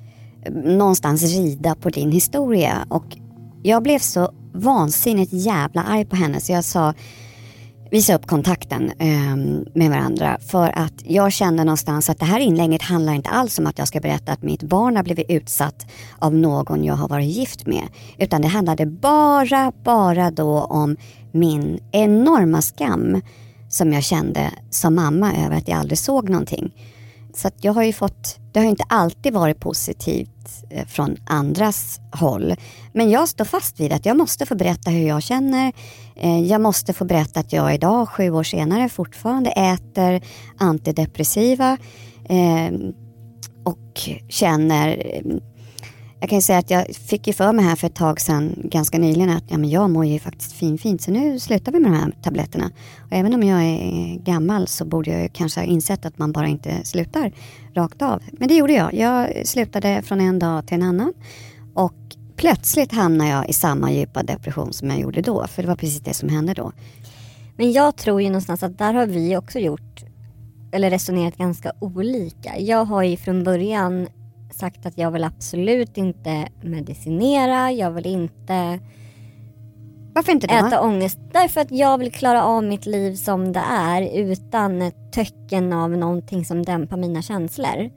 eh, 0.46 0.54
någonstans 0.54 1.24
rida 1.24 1.76
på 1.76 1.90
din 1.90 2.12
historia. 2.12 2.86
Och 2.90 3.18
jag 3.64 3.84
blev 3.84 4.00
så 4.00 4.34
vansinnigt 4.54 5.34
jävla 5.34 5.84
arg 5.84 6.06
på 6.06 6.16
henne 6.16 6.40
så 6.40 6.52
jag 6.52 6.64
sa 6.64 6.94
visa 7.94 8.16
upp 8.16 8.28
kontakten 8.28 8.92
eh, 9.00 9.36
med 9.74 9.90
varandra. 9.90 10.38
För 10.48 10.80
att 10.80 10.94
jag 11.04 11.34
kände 11.34 11.64
någonstans 11.64 12.10
att 12.10 12.20
det 12.20 12.26
här 12.26 12.40
inlägget 12.40 12.82
handlar 12.82 13.14
inte 13.14 13.30
alls 13.30 13.60
om 13.60 13.68
att 13.68 13.78
jag 13.78 13.88
ska 13.88 14.00
berätta 14.00 14.32
att 14.32 14.42
mitt 14.42 14.64
barn 14.64 14.96
har 14.96 15.04
blivit 15.04 15.30
utsatt 15.30 15.86
av 16.20 16.36
någon 16.36 16.84
jag 16.84 16.94
har 16.94 17.08
varit 17.08 17.26
gift 17.26 17.68
med. 17.68 17.84
Utan 18.18 18.42
det 18.42 18.48
handlade 18.48 18.86
bara, 18.86 19.72
bara 19.84 20.32
då 20.32 20.60
om 20.62 20.98
min 21.32 21.80
enorma 21.92 22.62
skam 22.62 23.22
som 23.70 23.94
jag 23.94 24.04
kände 24.04 24.52
som 24.70 24.96
mamma 24.96 25.34
över 25.46 25.58
att 25.58 25.68
jag 25.68 25.80
aldrig 25.80 25.98
såg 25.98 26.30
någonting. 26.30 26.72
Så 27.36 27.48
att 27.48 27.64
jag 27.64 27.74
har 27.74 27.84
ju 27.84 27.94
fått, 27.94 28.38
det 28.52 28.60
har 28.60 28.64
ju 28.64 28.70
inte 28.70 28.86
alltid 28.90 29.34
varit 29.34 29.60
positivt 29.60 30.64
eh, 30.70 30.86
från 30.86 31.18
andras 31.26 32.00
håll. 32.12 32.56
Men 32.94 33.10
jag 33.10 33.30
står 33.30 33.46
fast 33.46 33.80
vid 33.80 33.94
att 33.94 34.06
jag 34.06 34.18
måste 34.18 34.46
få 34.46 34.56
berätta 34.56 34.90
hur 34.90 35.08
jag 35.08 35.24
känner. 35.24 35.74
Eh, 36.16 36.40
jag 36.40 36.62
måste 36.62 36.94
få 36.94 37.06
berätta 37.06 37.40
att 37.40 37.54
jag 37.54 37.76
idag, 37.76 38.10
sju 38.10 38.30
år 38.30 38.44
senare, 38.44 38.90
fortfarande 38.90 39.50
äter 39.50 40.22
antidepressiva. 40.58 41.78
Eh, 42.30 42.72
och 43.66 44.10
känner 44.30 45.04
jag 46.24 46.30
kan 46.30 46.38
ju 46.38 46.42
säga 46.42 46.60
att 46.60 46.70
jag 46.70 46.96
fick 46.96 47.28
ju 47.28 47.34
för 47.34 47.54
mig 47.54 47.66
här 47.66 47.76
för 47.76 47.88
ett 47.88 47.96
tag 47.96 48.22
sedan, 48.22 48.56
ganska 48.64 48.98
nyligen, 48.98 49.30
att 49.30 49.44
ja, 49.48 49.58
men 49.58 49.70
jag 49.70 49.90
mår 49.90 50.06
ju 50.06 50.20
faktiskt 50.20 50.54
fin, 50.54 50.78
fint 50.78 51.02
så 51.02 51.12
nu 51.12 51.40
slutar 51.40 51.72
vi 51.72 51.80
med 51.80 51.92
de 51.92 51.98
här 51.98 52.12
tabletterna. 52.24 52.72
Och 53.00 53.14
även 53.14 53.34
om 53.34 53.44
jag 53.44 53.64
är 53.64 54.16
gammal 54.20 54.68
så 54.68 54.86
borde 54.86 55.12
jag 55.12 55.22
ju 55.22 55.30
kanske 55.30 55.60
ha 55.60 55.66
insett 55.66 56.06
att 56.06 56.18
man 56.18 56.32
bara 56.32 56.48
inte 56.48 56.86
slutar 56.86 57.32
rakt 57.74 58.02
av. 58.02 58.22
Men 58.32 58.48
det 58.48 58.54
gjorde 58.54 58.74
jag. 58.74 58.94
Jag 58.94 59.48
slutade 59.48 60.02
från 60.02 60.22
en 60.22 60.40
dag 60.40 60.68
till 60.68 60.76
en 60.76 60.84
annan. 60.84 61.14
Och 61.74 61.96
plötsligt 62.36 62.92
hamnade 62.92 63.30
jag 63.30 63.50
i 63.50 63.54
samma 63.54 63.92
djupa 63.92 64.24
depression 64.24 64.74
som 64.74 64.90
jag 64.90 65.00
gjorde 65.00 65.22
då. 65.22 65.48
För 65.48 65.62
det 65.62 65.68
var 65.68 65.76
precis 65.76 66.02
det 66.02 66.14
som 66.14 66.30
hände 66.30 66.54
då. 66.54 66.72
Men 67.58 67.72
jag 67.72 67.96
tror 67.96 68.22
ju 68.22 68.28
någonstans 68.28 68.64
att 68.64 68.78
där 68.78 68.94
har 68.94 69.06
vi 69.06 69.38
också 69.38 69.60
gjort, 69.60 70.04
eller 70.72 70.90
resonerat 70.90 71.38
ganska 71.38 71.72
olika. 71.80 72.60
Jag 72.60 72.86
har 72.86 73.04
ju 73.04 73.18
från 73.18 73.44
början 73.44 74.08
sagt 74.54 74.86
att 74.86 74.98
jag 74.98 75.12
vill 75.12 75.24
absolut 75.24 75.98
inte 75.98 76.48
medicinera, 76.62 77.72
jag 77.72 77.92
vill 77.92 78.06
inte 78.06 78.80
Varför 80.14 80.32
inte 80.32 80.48
då? 80.48 80.68
äta 80.68 80.82
ångest. 80.82 81.20
Därför 81.32 81.62
att 81.62 81.72
jag 81.72 81.98
vill 81.98 82.12
klara 82.12 82.44
av 82.44 82.64
mitt 82.64 82.86
liv 82.86 83.16
som 83.16 83.54
det 83.54 83.64
är 83.70 84.02
utan 84.18 84.82
ett 84.82 85.14
töcken 85.14 85.74
av 85.74 85.92
någonting 85.92 86.46
som 86.46 86.64
dämpar 86.66 86.98
mina 86.98 87.22
känslor. 87.22 87.90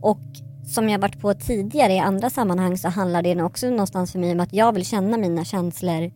Och 0.00 0.20
som 0.66 0.88
jag 0.88 0.98
varit 0.98 1.20
på 1.20 1.34
tidigare 1.34 1.92
i 1.92 1.98
andra 1.98 2.30
sammanhang 2.30 2.78
så 2.78 2.88
handlar 2.88 3.22
det 3.22 3.42
också 3.42 3.70
någonstans 3.70 4.12
för 4.12 4.18
mig 4.18 4.32
om 4.32 4.40
att 4.40 4.52
jag 4.52 4.72
vill 4.72 4.84
känna 4.84 5.16
mina 5.16 5.44
känslor 5.44 6.10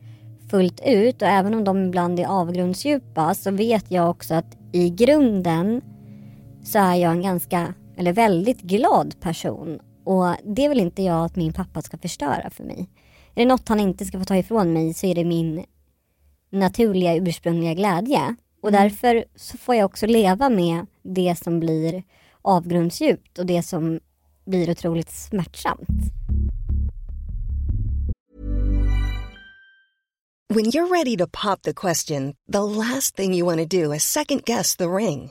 fullt 0.50 0.80
ut 0.86 1.22
och 1.22 1.28
även 1.28 1.54
om 1.54 1.64
de 1.64 1.84
ibland 1.84 2.20
är 2.20 2.26
avgrundsdjupa 2.26 3.34
så 3.34 3.50
vet 3.50 3.90
jag 3.90 4.10
också 4.10 4.34
att 4.34 4.56
i 4.72 4.90
grunden 4.90 5.82
så 6.64 6.78
är 6.78 6.94
jag 6.94 7.12
en 7.12 7.22
ganska, 7.22 7.74
eller 7.98 8.12
väldigt 8.12 8.60
glad 8.60 9.20
person. 9.20 9.80
Och 10.04 10.34
det 10.44 10.68
vill 10.68 10.80
inte 10.80 11.02
jag 11.02 11.24
att 11.24 11.36
min 11.36 11.52
pappa 11.52 11.82
ska 11.82 11.98
förstöra 11.98 12.50
för 12.50 12.64
mig. 12.64 12.90
Är 13.34 13.40
det 13.42 13.48
något 13.48 13.68
han 13.68 13.80
inte 13.80 14.04
ska 14.04 14.18
få 14.18 14.24
ta 14.24 14.36
ifrån 14.36 14.72
mig 14.72 14.94
så 14.94 15.06
är 15.06 15.14
det 15.14 15.24
min 15.24 15.64
naturliga 16.50 17.14
ursprungliga 17.14 17.74
glädje. 17.74 18.36
Och 18.62 18.72
därför 18.72 19.24
så 19.36 19.58
får 19.58 19.74
jag 19.74 19.86
också 19.86 20.06
leva 20.06 20.48
med 20.48 20.86
det 21.02 21.38
som 21.44 21.60
blir 21.60 22.02
avgrundsdjupt 22.42 23.38
och 23.38 23.46
det 23.46 23.62
som 23.62 24.00
blir 24.46 24.70
otroligt 24.70 25.10
smärtsamt. 25.10 25.88
When 30.54 30.64
you're 30.64 30.90
ready 30.90 31.16
to 31.16 31.26
pop 31.26 31.62
the 31.62 31.74
question, 31.74 32.34
the 32.52 32.62
last 32.62 33.16
thing 33.16 33.34
you 33.34 33.46
want 33.46 33.70
to 33.70 33.82
do 33.82 33.94
is 33.94 34.02
second 34.02 34.44
guess 34.44 34.76
the 34.76 34.88
ring. 34.88 35.30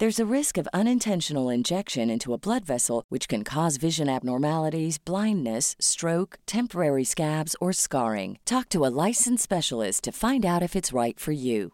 There's 0.00 0.18
a 0.18 0.34
risk 0.34 0.56
of 0.56 0.66
unintentional 0.72 1.50
injection 1.50 2.08
into 2.08 2.32
a 2.32 2.38
blood 2.38 2.64
vessel, 2.64 3.04
which 3.10 3.28
can 3.28 3.44
cause 3.44 3.76
vision 3.76 4.08
abnormalities, 4.08 4.96
blindness, 4.98 5.76
stroke, 5.78 6.38
temporary 6.46 7.04
scabs, 7.04 7.54
or 7.60 7.74
scarring. 7.74 8.38
Talk 8.46 8.70
to 8.70 8.86
a 8.86 8.88
licensed 9.08 9.42
specialist 9.42 10.04
to 10.04 10.12
find 10.12 10.46
out 10.46 10.62
if 10.62 10.74
it's 10.74 10.94
right 10.94 11.20
for 11.20 11.32
you. 11.32 11.72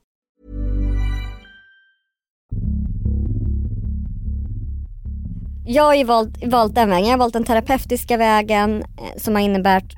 Jag 5.64 5.82
har 5.82 5.94
ju 5.94 6.04
valt, 6.04 6.44
valt 6.44 6.74
den 6.74 6.90
vägen. 6.90 7.04
Jag 7.04 7.12
har 7.12 7.18
valt 7.18 7.32
den 7.32 7.44
terapeutiska 7.44 8.16
vägen 8.16 8.82
eh, 8.82 9.16
som 9.16 9.34
har 9.34 9.42
inneburit, 9.42 9.94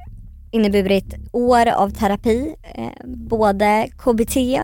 inneburit 0.51 1.15
år 1.33 1.69
av 1.69 1.91
terapi. 1.91 2.55
Eh, 2.75 3.07
både 3.07 3.89
KBT 3.99 4.63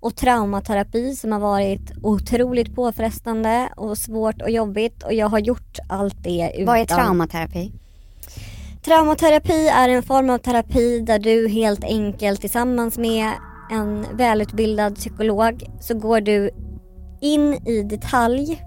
och 0.00 0.16
traumaterapi 0.16 1.16
som 1.16 1.32
har 1.32 1.40
varit 1.40 1.92
otroligt 2.02 2.74
påfrestande 2.74 3.68
och 3.76 3.98
svårt 3.98 4.42
och 4.42 4.50
jobbigt 4.50 5.02
och 5.02 5.12
jag 5.12 5.28
har 5.28 5.38
gjort 5.38 5.78
allt 5.88 6.22
det 6.22 6.52
utan... 6.54 6.66
Vad 6.66 6.78
är 6.78 6.84
traumaterapi? 6.84 7.72
Traumaterapi 8.84 9.68
är 9.68 9.88
en 9.88 10.02
form 10.02 10.30
av 10.30 10.38
terapi 10.38 11.00
där 11.00 11.18
du 11.18 11.48
helt 11.48 11.84
enkelt 11.84 12.40
tillsammans 12.40 12.98
med 12.98 13.30
en 13.70 14.06
välutbildad 14.12 14.96
psykolog 14.96 15.64
så 15.80 15.94
går 15.94 16.20
du 16.20 16.50
in 17.20 17.54
i 17.54 17.82
detalj 17.82 18.64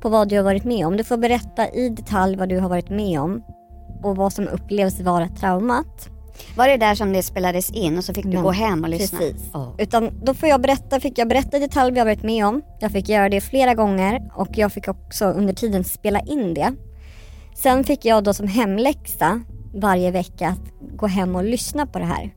på 0.00 0.08
vad 0.08 0.28
du 0.28 0.36
har 0.36 0.44
varit 0.44 0.64
med 0.64 0.86
om. 0.86 0.96
Du 0.96 1.04
får 1.04 1.16
berätta 1.16 1.68
i 1.68 1.88
detalj 1.88 2.36
vad 2.36 2.48
du 2.48 2.58
har 2.58 2.68
varit 2.68 2.90
med 2.90 3.20
om 3.20 3.42
och 4.02 4.16
vad 4.16 4.32
som 4.32 4.48
upplevs 4.48 5.00
vara 5.00 5.28
traumat. 5.28 6.08
Var 6.56 6.68
det 6.68 6.76
där 6.76 6.94
som 6.94 7.12
det 7.12 7.22
spelades 7.22 7.70
in 7.70 7.98
och 7.98 8.04
så 8.04 8.14
fick 8.14 8.24
du 8.24 8.32
Ja, 8.32 8.42
gå 8.42 8.50
hem 8.50 8.84
och 8.84 8.90
lyssna? 8.90 9.18
Precis. 9.18 9.42
Åh. 9.54 9.68
Utan 9.78 10.10
då 10.24 10.34
får 10.34 10.48
jag 10.48 10.60
berätta, 10.60 11.00
fick 11.00 11.18
jag 11.18 11.28
berätta 11.28 11.56
i 11.56 11.60
detalj 11.60 11.90
vad 11.90 11.98
jag 11.98 12.04
varit 12.04 12.22
med 12.22 12.46
om. 12.46 12.62
Jag 12.80 12.92
fick 12.92 13.08
göra 13.08 13.28
det 13.28 13.40
flera 13.40 13.74
gånger 13.74 14.30
och 14.34 14.48
jag 14.52 14.72
fick 14.72 14.88
också 14.88 15.24
under 15.24 15.54
tiden 15.54 15.84
spela 15.84 16.20
in 16.20 16.54
det. 16.54 16.72
Sen 17.54 17.84
fick 17.84 18.04
jag 18.04 18.24
då 18.24 18.34
som 18.34 18.46
hemläxa 18.48 19.40
varje 19.74 20.10
vecka 20.10 20.48
att 20.48 20.96
gå 20.96 21.06
hem 21.06 21.36
och 21.36 21.44
lyssna 21.44 21.86
på 21.86 21.98
det 21.98 22.04
här. 22.04 22.34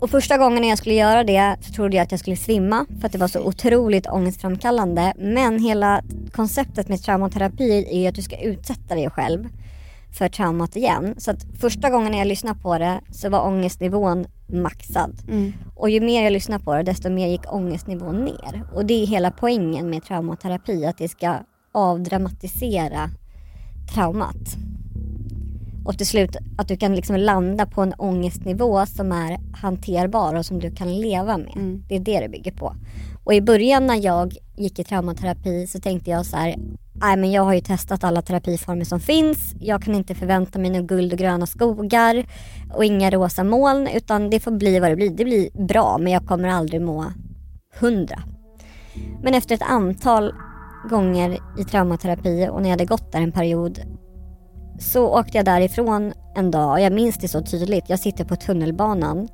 Och 0.00 0.10
första 0.10 0.38
gången 0.38 0.64
jag 0.64 0.78
skulle 0.78 0.94
göra 0.94 1.24
det 1.24 1.56
så 1.60 1.72
trodde 1.72 1.96
jag 1.96 2.04
att 2.04 2.10
jag 2.10 2.20
skulle 2.20 2.36
svimma 2.36 2.86
för 3.00 3.06
att 3.06 3.12
det 3.12 3.18
var 3.18 3.28
så 3.28 3.40
otroligt 3.40 4.06
ångestframkallande. 4.06 5.12
Men 5.18 5.58
hela 5.58 6.02
konceptet 6.32 6.88
med 6.88 7.02
traumaterapi 7.02 7.86
är 7.90 8.08
att 8.08 8.14
du 8.14 8.22
ska 8.22 8.36
utsätta 8.36 8.94
dig 8.94 9.10
själv 9.10 9.48
för 10.12 10.28
traumat 10.28 10.76
igen. 10.76 11.14
Så 11.18 11.30
att 11.30 11.46
första 11.60 11.90
gången 11.90 12.14
jag 12.14 12.26
lyssnade 12.26 12.60
på 12.60 12.78
det 12.78 13.00
så 13.10 13.28
var 13.28 13.46
ångestnivån 13.46 14.26
maxad. 14.46 15.18
Mm. 15.28 15.52
Och 15.76 15.90
ju 15.90 16.00
mer 16.00 16.22
jag 16.22 16.32
lyssnade 16.32 16.64
på 16.64 16.74
det 16.74 16.82
desto 16.82 17.10
mer 17.10 17.28
gick 17.28 17.52
ångestnivån 17.52 18.24
ner. 18.24 18.64
Och 18.74 18.86
det 18.86 19.02
är 19.02 19.06
hela 19.06 19.30
poängen 19.30 19.90
med 19.90 20.04
traumaterapi, 20.04 20.86
att 20.86 20.98
det 20.98 21.08
ska 21.08 21.34
avdramatisera 21.72 23.10
traumat. 23.94 24.56
Och 25.84 25.98
till 25.98 26.06
slut 26.06 26.36
att 26.58 26.68
du 26.68 26.76
kan 26.76 26.94
liksom 26.94 27.16
landa 27.16 27.66
på 27.66 27.82
en 27.82 27.94
ångestnivå 27.98 28.86
som 28.86 29.12
är 29.12 29.38
hanterbar 29.56 30.34
och 30.34 30.46
som 30.46 30.58
du 30.58 30.70
kan 30.70 31.00
leva 31.00 31.38
med. 31.38 31.56
Mm. 31.56 31.84
Det 31.88 31.96
är 31.96 32.00
det 32.00 32.20
det 32.20 32.28
bygger 32.28 32.52
på. 32.52 32.74
Och 33.24 33.34
i 33.34 33.40
början 33.40 33.86
när 33.86 34.04
jag 34.04 34.34
gick 34.56 34.78
i 34.78 34.84
traumaterapi 34.84 35.66
så 35.66 35.80
tänkte 35.80 36.10
jag 36.10 36.26
så 36.26 36.36
här, 36.36 36.56
nej 37.00 37.16
men 37.16 37.32
jag 37.32 37.42
har 37.42 37.54
ju 37.54 37.60
testat 37.60 38.04
alla 38.04 38.22
terapiformer 38.22 38.84
som 38.84 39.00
finns. 39.00 39.54
Jag 39.60 39.82
kan 39.82 39.94
inte 39.94 40.14
förvänta 40.14 40.58
mig 40.58 40.70
några 40.70 40.86
guld 40.86 41.12
och 41.12 41.18
gröna 41.18 41.46
skogar 41.46 42.26
och 42.74 42.84
inga 42.84 43.10
rosa 43.10 43.44
moln 43.44 43.86
utan 43.86 44.30
det 44.30 44.40
får 44.40 44.50
bli 44.50 44.80
vad 44.80 44.90
det 44.90 44.96
blir. 44.96 45.10
Det 45.10 45.24
blir 45.24 45.66
bra 45.66 45.98
men 45.98 46.12
jag 46.12 46.26
kommer 46.26 46.48
aldrig 46.48 46.82
må 46.82 47.04
hundra. 47.80 48.22
Men 49.22 49.34
efter 49.34 49.54
ett 49.54 49.62
antal 49.62 50.34
gånger 50.90 51.38
i 51.58 51.64
traumaterapi 51.64 52.48
och 52.50 52.62
när 52.62 52.68
jag 52.68 52.74
hade 52.74 52.84
gått 52.84 53.12
där 53.12 53.20
en 53.20 53.32
period 53.32 53.80
så 54.78 55.18
åkte 55.18 55.36
jag 55.36 55.44
därifrån 55.44 56.12
en 56.36 56.50
dag 56.50 56.72
och 56.72 56.80
jag 56.80 56.92
minns 56.92 57.18
det 57.18 57.28
så 57.28 57.42
tydligt. 57.42 57.84
Jag 57.88 57.98
sitter 57.98 58.24
på 58.24 58.36
tunnelbanan 58.36 59.28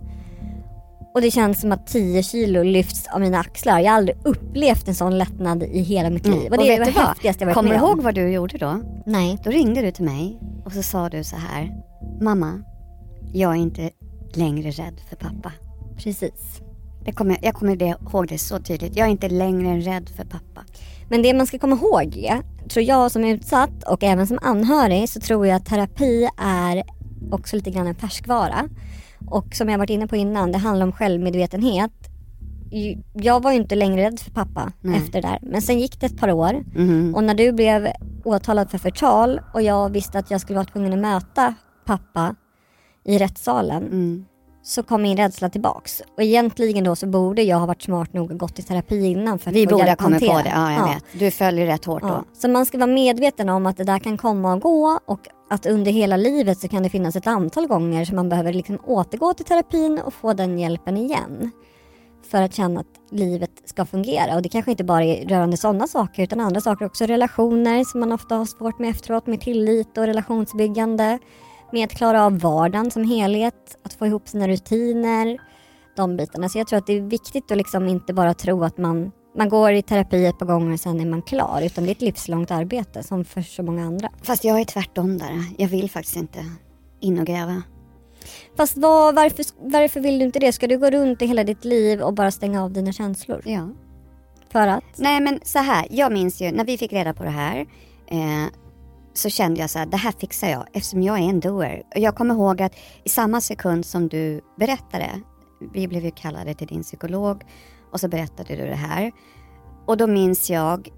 och 1.17 1.23
det 1.23 1.31
känns 1.31 1.61
som 1.61 1.73
att 1.73 1.87
10 1.87 2.23
kilo 2.23 2.63
lyfts 2.63 3.07
av 3.07 3.21
mina 3.21 3.39
axlar. 3.39 3.81
Jag 3.81 3.91
har 3.91 3.97
aldrig 3.97 4.19
upplevt 4.25 4.89
en 4.89 4.95
sån 4.95 5.19
lättnad 5.19 5.63
i 5.63 5.83
hela 5.83 6.11
mitt 6.11 6.27
liv. 6.27 6.51
Och 6.53 6.59
det 6.59 6.75
är 6.75 6.79
vet 6.79 6.95
det 6.95 7.01
häftigaste 7.01 7.45
jag 7.45 7.47
varit 7.47 7.55
Kommer 7.55 7.71
du 7.71 7.77
med 7.77 7.83
ihåg 7.83 8.03
vad 8.03 8.15
du 8.15 8.29
gjorde 8.29 8.59
då? 8.59 8.81
Nej. 9.07 9.39
Då 9.45 9.51
ringde 9.51 9.83
du 9.83 9.91
till 9.91 10.05
mig 10.05 10.41
och 10.65 10.73
så 10.73 10.83
sa 10.83 11.09
du 11.09 11.25
så 11.25 11.37
här. 11.37 11.71
Mamma, 12.21 12.63
jag 13.33 13.53
är 13.53 13.57
inte 13.57 13.91
längre 14.35 14.71
rädd 14.71 15.01
för 15.09 15.17
pappa. 15.17 15.53
Precis. 15.97 16.61
Det 17.05 17.13
kommer, 17.13 17.39
jag 17.43 17.55
kommer 17.55 17.83
ihåg 17.83 18.29
det 18.29 18.39
så 18.39 18.59
tydligt. 18.59 18.97
Jag 18.97 19.07
är 19.07 19.11
inte 19.11 19.29
längre 19.29 19.81
rädd 19.81 20.09
för 20.17 20.25
pappa. 20.25 20.65
Men 21.09 21.23
det 21.23 21.35
man 21.35 21.47
ska 21.47 21.59
komma 21.59 21.77
ihåg 21.77 22.17
är, 22.17 22.69
tror 22.69 22.85
jag 22.85 23.13
som 23.13 23.25
utsatt 23.25 23.85
och 23.87 24.05
även 24.05 24.27
som 24.27 24.39
anhörig 24.43 25.09
så 25.09 25.21
tror 25.21 25.47
jag 25.47 25.57
att 25.57 25.67
terapi 25.67 26.29
är 26.39 26.83
också 27.31 27.57
lite 27.57 27.71
grann 27.71 27.87
en 27.87 27.95
färskvara. 27.95 28.69
Och 29.27 29.55
som 29.55 29.69
jag 29.69 29.79
varit 29.79 29.91
inne 29.91 30.07
på 30.07 30.17
innan, 30.17 30.53
det 30.53 30.59
handlar 30.59 30.87
om 30.87 30.93
självmedvetenhet. 30.93 31.93
Jag 33.13 33.43
var 33.43 33.51
ju 33.53 33.57
inte 33.57 33.75
längre 33.75 34.03
rädd 34.07 34.21
för 34.21 34.31
pappa 34.31 34.73
Nej. 34.81 34.97
efter 34.97 35.23
det 35.23 35.29
där. 35.29 35.39
Men 35.43 35.63
sen 35.63 35.79
gick 35.81 36.01
det 36.01 36.07
ett 36.07 36.19
par 36.19 36.31
år 36.33 36.65
Mhm. 36.75 37.15
och 37.15 37.25
när 37.25 37.35
du 37.35 37.53
blev 37.53 37.89
åtalad 38.25 38.71
för 38.71 38.79
förtal 38.79 39.41
och 39.55 39.63
jag 39.63 39.91
visste 39.91 40.19
att 40.19 40.31
jag 40.31 40.41
skulle 40.41 40.57
vara 40.57 40.67
tvungen 40.67 40.93
att 40.93 40.99
möta 40.99 41.55
pappa 41.85 42.35
i 43.05 43.19
rättssalen 43.19 43.83
Mm. 43.83 44.25
Så 44.67 44.83
kom 44.83 45.03
min 45.03 45.17
rädsla 45.17 45.49
tillbaks. 45.49 46.03
Och 46.17 46.23
egentligen 46.23 46.85
då 46.85 46.97
så 46.97 47.07
borde 47.07 47.43
jag 47.43 47.59
ha 47.59 47.67
varit 47.67 47.83
smart 47.83 48.13
nog 48.13 48.31
och 48.31 48.39
gått 48.39 48.59
i 48.59 48.63
terapi 48.63 49.07
innan 49.07 49.39
för 49.39 49.51
att 49.51 49.57
Vi 49.57 49.67
få 49.67 49.71
borde 49.77 49.89
ha 49.89 49.97
kommit 49.97 50.21
på 50.21 50.41
det, 50.45 50.53
ja 50.55 50.73
jag 50.73 50.95
vet. 50.95 51.05
Du 51.13 51.31
följer 51.31 51.67
rätt 51.67 51.85
hårt 51.85 52.03
Ja. 52.03 52.09
då. 52.09 52.25
Så 52.33 52.49
man 52.49 52.67
ska 52.67 52.79
vara 52.79 52.91
medveten 52.91 53.49
om 53.49 53.67
att 53.67 53.77
det 53.77 53.85
där 53.85 53.99
kan 53.99 54.19
komma 54.19 54.53
och 54.55 54.61
gå 54.61 54.99
och 55.07 55.21
att 55.51 55.67
under 55.67 55.93
hela 55.93 56.17
livet 56.17 56.59
så 56.59 56.69
kan 56.69 56.83
det 56.83 56.89
finnas 56.89 57.17
ett 57.17 57.27
antal 57.27 57.67
gånger 57.67 58.05
som 58.05 58.17
man 58.17 58.29
behöver 58.29 58.53
liksom 58.53 58.79
återgå 58.85 59.35
till 59.35 59.45
terapin 59.45 60.01
och 60.05 60.15
få 60.15 60.33
den 60.33 60.59
hjälpen 60.59 60.97
igen. 60.97 61.51
För 62.31 62.43
att 62.43 62.55
känna 62.55 62.81
att 62.81 62.87
livet 63.11 63.51
ska 63.65 63.85
fungera. 63.85 64.35
Och 64.37 64.43
det 64.43 64.49
kanske 64.49 64.71
inte 64.71 64.85
bara 64.85 65.05
är 65.05 65.29
rörande 65.29 65.57
sådana 65.57 65.87
saker 65.87 66.23
utan 66.23 66.41
andra 66.41 66.61
saker 66.61 66.85
också. 66.87 67.05
Relationer 67.05 67.85
som 67.85 68.01
man 68.01 68.13
ofta 68.13 68.35
har 68.35 68.45
svårt 68.45 68.79
med 68.79 68.91
efteråt 68.91 69.27
med 69.27 69.41
tillit 69.41 69.99
och 69.99 70.07
relationsbyggande. 70.07 71.19
Med 71.73 71.85
att 71.85 71.97
klara 71.97 72.25
av 72.25 72.39
vardagen 72.39 72.91
som 72.91 73.05
helhet, 73.05 73.79
att 73.83 73.93
få 73.93 74.07
ihop 74.07 74.29
sina 74.29 74.49
rutiner. 74.49 75.39
De 75.97 76.17
bitarna. 76.17 76.49
Så 76.49 76.59
jag 76.59 76.67
tror 76.67 76.79
att 76.79 76.87
det 76.87 76.93
är 76.93 77.01
viktigt 77.01 77.51
att 77.51 77.59
liksom 77.59 77.89
inte 77.89 78.15
bara 78.15 78.35
tro 78.35 78.65
att 78.65 78.79
man, 78.79 79.13
man 79.37 79.49
går 79.49 79.73
i 79.73 79.83
terapi 79.83 80.27
ett 80.27 80.39
par 80.39 80.47
gånger 80.47 80.73
och 80.73 80.81
sen 80.81 81.01
är 81.01 81.07
man 81.07 81.23
klar. 81.23 81.63
Utan 81.65 81.85
det 81.85 81.91
är 81.91 81.95
ett 81.95 82.03
livslångt 82.03 82.51
arbete 82.51 83.03
som 83.03 83.25
för 83.25 83.43
så 83.43 83.63
många 83.63 83.85
andra. 83.85 84.11
Fast 84.23 84.45
jag 84.45 84.61
är 84.61 84.65
tvärtom 84.65 85.19
där. 85.19 85.45
Jag 85.59 85.69
vill 85.69 85.91
faktiskt 85.91 86.17
inte 86.17 86.39
in 87.01 87.19
och 87.19 87.27
gräva. 87.27 87.63
Fast 88.57 88.77
vad, 88.77 89.15
varför, 89.15 89.45
varför 89.59 90.01
vill 90.01 90.19
du 90.19 90.25
inte 90.25 90.39
det? 90.39 90.53
Ska 90.53 90.67
du 90.67 90.79
gå 90.79 90.91
runt 90.91 91.23
i 91.23 91.27
hela 91.27 91.45
ditt 91.45 91.65
liv 91.65 92.01
och 92.01 92.15
bara 92.15 92.31
stänga 92.31 92.65
av 92.65 92.73
dina 92.73 92.93
känslor? 92.93 93.43
Ja. 93.45 93.69
För 94.53 94.67
att? 94.67 94.85
Nej 94.97 95.21
men 95.21 95.41
så 95.43 95.59
här, 95.59 95.87
jag 95.91 96.13
minns 96.13 96.43
ju 96.43 96.53
när 96.53 96.65
vi 96.65 96.79
fick 96.79 96.93
reda 96.93 97.15
på 97.15 97.25
det 97.25 97.31
här 97.31 97.67
eh, 98.07 98.47
så 99.17 99.31
kände 99.31 99.61
jag 99.61 99.71
så 99.71 99.79
här, 99.79 99.87
det 99.87 99.97
här 99.97 100.13
fixar 100.13 100.49
jag 100.49 100.67
eftersom 100.73 101.03
jag 101.03 101.19
är 101.19 101.23
en 101.23 101.41
doer. 101.41 101.83
Och 101.95 102.01
jag 102.01 102.17
kommer 102.17 102.35
ihåg 102.35 102.63
att 102.63 102.73
i 103.05 103.09
samma 103.09 103.41
sekund 103.41 103.87
som 103.87 104.09
du 104.09 104.41
berättade, 104.59 105.11
vi 105.73 105.89
blev 105.89 106.05
ju 106.05 106.11
kallade 106.11 106.55
till 106.55 106.67
din 106.67 106.83
psykolog 106.83 107.43
och 107.93 108.01
så 108.01 108.09
berättade 108.09 108.57
du 108.57 108.67
det 108.67 108.75
här. 108.75 109.13
Och 109.87 109.97
då 109.97 110.07
minns 110.07 110.51
jag 110.51 110.89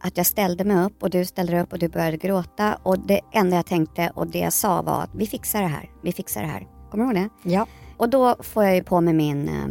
att 0.00 0.16
jag 0.16 0.26
ställde 0.26 0.64
mig 0.64 0.84
upp 0.84 1.02
och 1.02 1.10
du 1.10 1.24
ställde 1.24 1.52
dig 1.52 1.62
upp 1.62 1.72
och 1.72 1.78
du 1.78 1.88
började 1.88 2.16
gråta 2.16 2.78
och 2.82 2.98
det 2.98 3.20
enda 3.32 3.56
jag 3.56 3.66
tänkte 3.66 4.12
och 4.14 4.26
det 4.26 4.38
jag 4.38 4.52
sa 4.52 4.82
var 4.82 5.02
att 5.02 5.10
vi 5.14 5.26
fixar 5.26 5.62
det 5.62 5.68
här, 5.68 5.90
vi 6.02 6.12
fixar 6.12 6.42
det 6.42 6.48
här. 6.48 6.66
Kommer 6.90 7.04
du 7.04 7.10
ihåg 7.20 7.30
det? 7.42 7.50
Ja. 7.50 7.66
Och 7.96 8.08
då 8.08 8.36
får 8.40 8.64
jag 8.64 8.74
ju 8.74 8.82
på 8.82 9.00
mig 9.00 9.14
min 9.14 9.48
eh, 9.48 9.66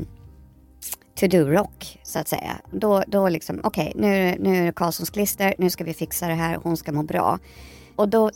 to-do-rock 1.20 2.00
så 2.04 2.20
att 2.20 2.28
säga. 2.28 2.62
Då, 2.72 3.04
då 3.08 3.30
liksom, 3.30 3.62
okej 3.64 3.94
nu, 3.96 4.36
nu 4.40 4.58
är 4.58 4.66
det 4.66 4.72
Karlssons 4.72 5.10
klister, 5.10 5.56
nu 5.58 5.70
ska 5.70 5.84
vi 5.84 5.94
fixa 5.94 6.28
det 6.28 6.34
här, 6.34 6.60
hon 6.64 6.78
ska 6.78 6.92
må 6.92 7.04
bra. 7.04 7.40
Och 7.96 8.10
då 8.10 8.32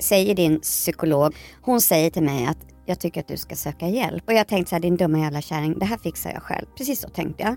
säger 0.00 0.34
din 0.34 0.60
psykolog, 0.60 1.34
hon 1.62 1.80
säger 1.80 2.10
till 2.10 2.22
mig 2.22 2.46
att 2.46 2.58
jag 2.86 3.00
tycker 3.00 3.20
att 3.20 3.28
du 3.28 3.36
ska 3.36 3.56
söka 3.56 3.88
hjälp. 3.88 4.24
Och 4.26 4.32
jag 4.32 4.48
tänkte 4.48 4.68
så 4.68 4.74
här, 4.74 4.80
din 4.80 4.96
dumma 4.96 5.18
jävla 5.18 5.40
kärring, 5.40 5.78
det 5.78 5.86
här 5.86 5.98
fixar 5.98 6.32
jag 6.32 6.42
själv. 6.42 6.66
Precis 6.76 7.00
så 7.00 7.08
tänkte 7.08 7.42
jag. 7.42 7.56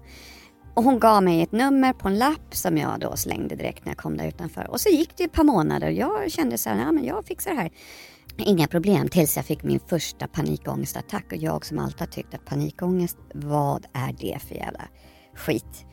Och 0.73 0.83
hon 0.83 0.99
gav 0.99 1.23
mig 1.23 1.41
ett 1.41 1.51
nummer 1.51 1.93
på 1.93 2.07
en 2.07 2.17
lapp 2.17 2.55
som 2.55 2.77
jag 2.77 2.99
då 2.99 3.15
slängde 3.15 3.55
direkt 3.55 3.85
när 3.85 3.91
jag 3.91 3.97
kom 3.97 4.17
där 4.17 4.27
utanför. 4.27 4.71
Och 4.71 4.81
så 4.81 4.89
gick 4.89 5.17
det 5.17 5.23
ett 5.23 5.31
par 5.31 5.43
månader 5.43 5.87
och 5.87 5.93
jag 5.93 6.31
kände 6.31 6.57
så 6.57 6.69
här, 6.69 6.79
ja 6.79 6.91
men 6.91 7.05
jag 7.05 7.25
fixar 7.25 7.51
det 7.51 7.57
här. 7.57 7.71
Inga 8.37 8.67
problem 8.67 9.09
tills 9.09 9.35
jag 9.35 9.45
fick 9.45 9.63
min 9.63 9.79
första 9.87 10.27
panikångestattack 10.27 11.25
och 11.31 11.37
jag 11.37 11.65
som 11.65 11.79
alltid 11.79 11.99
har 11.99 12.07
tyckt 12.07 12.33
att 12.33 12.45
panikångest, 12.45 13.17
vad 13.33 13.85
är 13.93 14.15
det 14.19 14.39
för 14.47 14.55
jävla 14.55 14.83
skit? 15.35 15.85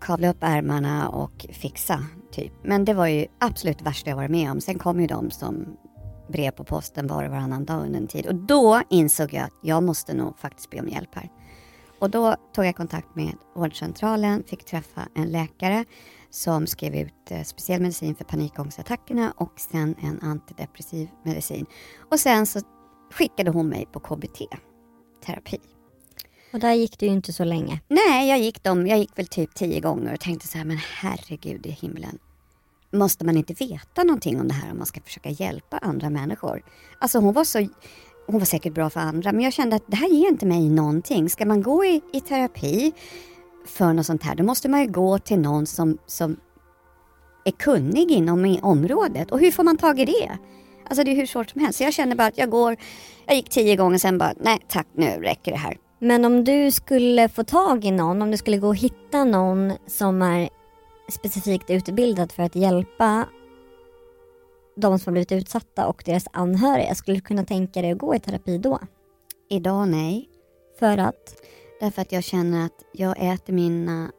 Kavla 0.00 0.30
upp 0.30 0.36
ärmarna 0.40 1.08
och 1.08 1.46
fixa, 1.52 2.06
typ. 2.32 2.52
Men 2.62 2.84
det 2.84 2.94
var 2.94 3.06
ju 3.06 3.26
absolut 3.38 3.82
värsta 3.82 4.10
jag 4.10 4.16
varit 4.16 4.30
med 4.30 4.50
om. 4.50 4.60
Sen 4.60 4.78
kom 4.78 5.00
ju 5.00 5.06
de 5.06 5.30
som 5.30 5.76
brev 6.28 6.50
på 6.50 6.64
posten 6.64 7.06
var 7.06 7.24
och 7.24 7.30
varannan 7.30 7.64
dag 7.64 7.82
under 7.82 8.00
en 8.00 8.06
tid. 8.06 8.26
Och 8.26 8.34
då 8.34 8.82
insåg 8.90 9.32
jag 9.32 9.44
att 9.44 9.52
jag 9.62 9.82
måste 9.82 10.14
nog 10.14 10.38
faktiskt 10.38 10.70
be 10.70 10.80
om 10.80 10.88
hjälp 10.88 11.14
här. 11.14 11.28
Och 11.98 12.10
då 12.10 12.36
tog 12.54 12.64
jag 12.64 12.76
kontakt 12.76 13.16
med 13.16 13.32
vårdcentralen, 13.54 14.44
fick 14.46 14.64
träffa 14.64 15.08
en 15.14 15.28
läkare 15.28 15.84
som 16.30 16.66
skrev 16.66 16.94
ut 16.94 17.30
eh, 17.30 17.42
speciell 17.42 17.80
medicin 17.80 18.14
för 18.14 18.24
panikångestattackerna 18.24 19.32
och 19.36 19.52
sen 19.56 19.94
en 20.02 20.20
antidepressiv 20.22 21.08
medicin. 21.24 21.66
Och 22.10 22.20
sen 22.20 22.46
så 22.46 22.60
skickade 23.12 23.50
hon 23.50 23.68
mig 23.68 23.88
på 23.92 24.00
KBT-terapi. 24.00 25.58
Och 26.52 26.60
där 26.60 26.72
gick 26.72 26.98
du 26.98 27.06
ju 27.06 27.12
inte 27.12 27.32
så 27.32 27.44
länge. 27.44 27.80
Nej, 27.88 28.28
jag 28.28 28.38
gick, 28.38 28.62
dem, 28.62 28.86
jag 28.86 28.98
gick 28.98 29.18
väl 29.18 29.26
typ 29.26 29.54
tio 29.54 29.80
gånger 29.80 30.14
och 30.14 30.20
tänkte 30.20 30.48
så 30.48 30.58
här, 30.58 30.64
men 30.64 30.76
herregud 30.76 31.66
i 31.66 31.70
himlen. 31.70 32.18
Måste 32.92 33.24
man 33.24 33.36
inte 33.36 33.52
veta 33.52 34.02
någonting 34.02 34.40
om 34.40 34.48
det 34.48 34.54
här 34.54 34.70
om 34.70 34.78
man 34.78 34.86
ska 34.86 35.00
försöka 35.00 35.28
hjälpa 35.28 35.78
andra 35.78 36.10
människor? 36.10 36.62
Alltså 36.98 37.18
hon 37.18 37.34
var 37.34 37.44
så, 37.44 37.58
hon 38.26 38.38
var 38.38 38.46
säkert 38.46 38.74
bra 38.74 38.90
för 38.90 39.00
andra, 39.00 39.32
men 39.32 39.44
jag 39.44 39.52
kände 39.52 39.76
att 39.76 39.84
det 39.86 39.96
här 39.96 40.08
ger 40.08 40.28
inte 40.28 40.46
mig 40.46 40.68
någonting. 40.68 41.30
Ska 41.30 41.46
man 41.46 41.62
gå 41.62 41.84
i, 41.84 42.00
i 42.12 42.20
terapi 42.20 42.92
för 43.66 43.92
något 43.92 44.06
sånt 44.06 44.22
här, 44.22 44.34
då 44.34 44.44
måste 44.44 44.68
man 44.68 44.80
ju 44.80 44.86
gå 44.86 45.18
till 45.18 45.38
någon 45.38 45.66
som, 45.66 45.98
som 46.06 46.36
är 47.44 47.50
kunnig 47.50 48.10
inom 48.10 48.58
området. 48.62 49.30
Och 49.30 49.40
hur 49.40 49.50
får 49.50 49.64
man 49.64 49.76
tag 49.76 50.00
i 50.00 50.04
det? 50.04 50.38
Alltså 50.88 51.04
det 51.04 51.10
är 51.10 51.16
hur 51.16 51.26
svårt 51.26 51.50
som 51.50 51.60
helst. 51.60 51.78
Så 51.78 51.84
jag 51.84 51.92
kände 51.92 52.16
bara 52.16 52.28
att 52.28 52.38
jag 52.38 52.50
går, 52.50 52.76
jag 53.26 53.36
gick 53.36 53.50
tio 53.50 53.76
gånger 53.76 53.98
sen 53.98 54.18
bara, 54.18 54.34
nej 54.40 54.58
tack 54.68 54.86
nu 54.92 55.06
räcker 55.06 55.52
det 55.52 55.58
här. 55.58 55.76
Men 56.02 56.24
om 56.24 56.44
du 56.44 56.70
skulle 56.70 57.28
få 57.28 57.44
tag 57.44 57.84
i 57.84 57.90
någon, 57.90 58.22
om 58.22 58.30
du 58.30 58.36
skulle 58.36 58.58
gå 58.58 58.68
och 58.68 58.76
hitta 58.76 59.24
någon 59.24 59.72
som 59.86 60.22
är 60.22 60.48
specifikt 61.10 61.70
utbildad 61.70 62.32
för 62.32 62.42
att 62.42 62.56
hjälpa 62.56 63.26
de 64.76 64.98
som 64.98 65.10
har 65.10 65.12
blivit 65.12 65.32
utsatta 65.32 65.86
och 65.86 66.02
deras 66.06 66.24
anhöriga, 66.32 66.94
skulle 66.94 67.16
du 67.16 67.20
kunna 67.20 67.44
tänka 67.44 67.82
dig 67.82 67.90
att 67.92 67.98
gå 67.98 68.14
i 68.14 68.20
terapi 68.20 68.58
då? 68.58 68.78
Idag 69.50 69.88
nej. 69.88 70.28
För 70.78 70.98
att? 70.98 71.36
Därför 71.80 72.02
att 72.02 72.12
jag 72.12 72.24
känner 72.24 72.66
att 72.66 72.84
jag 72.92 73.32
äter 73.32 73.52
mina, 73.52 74.12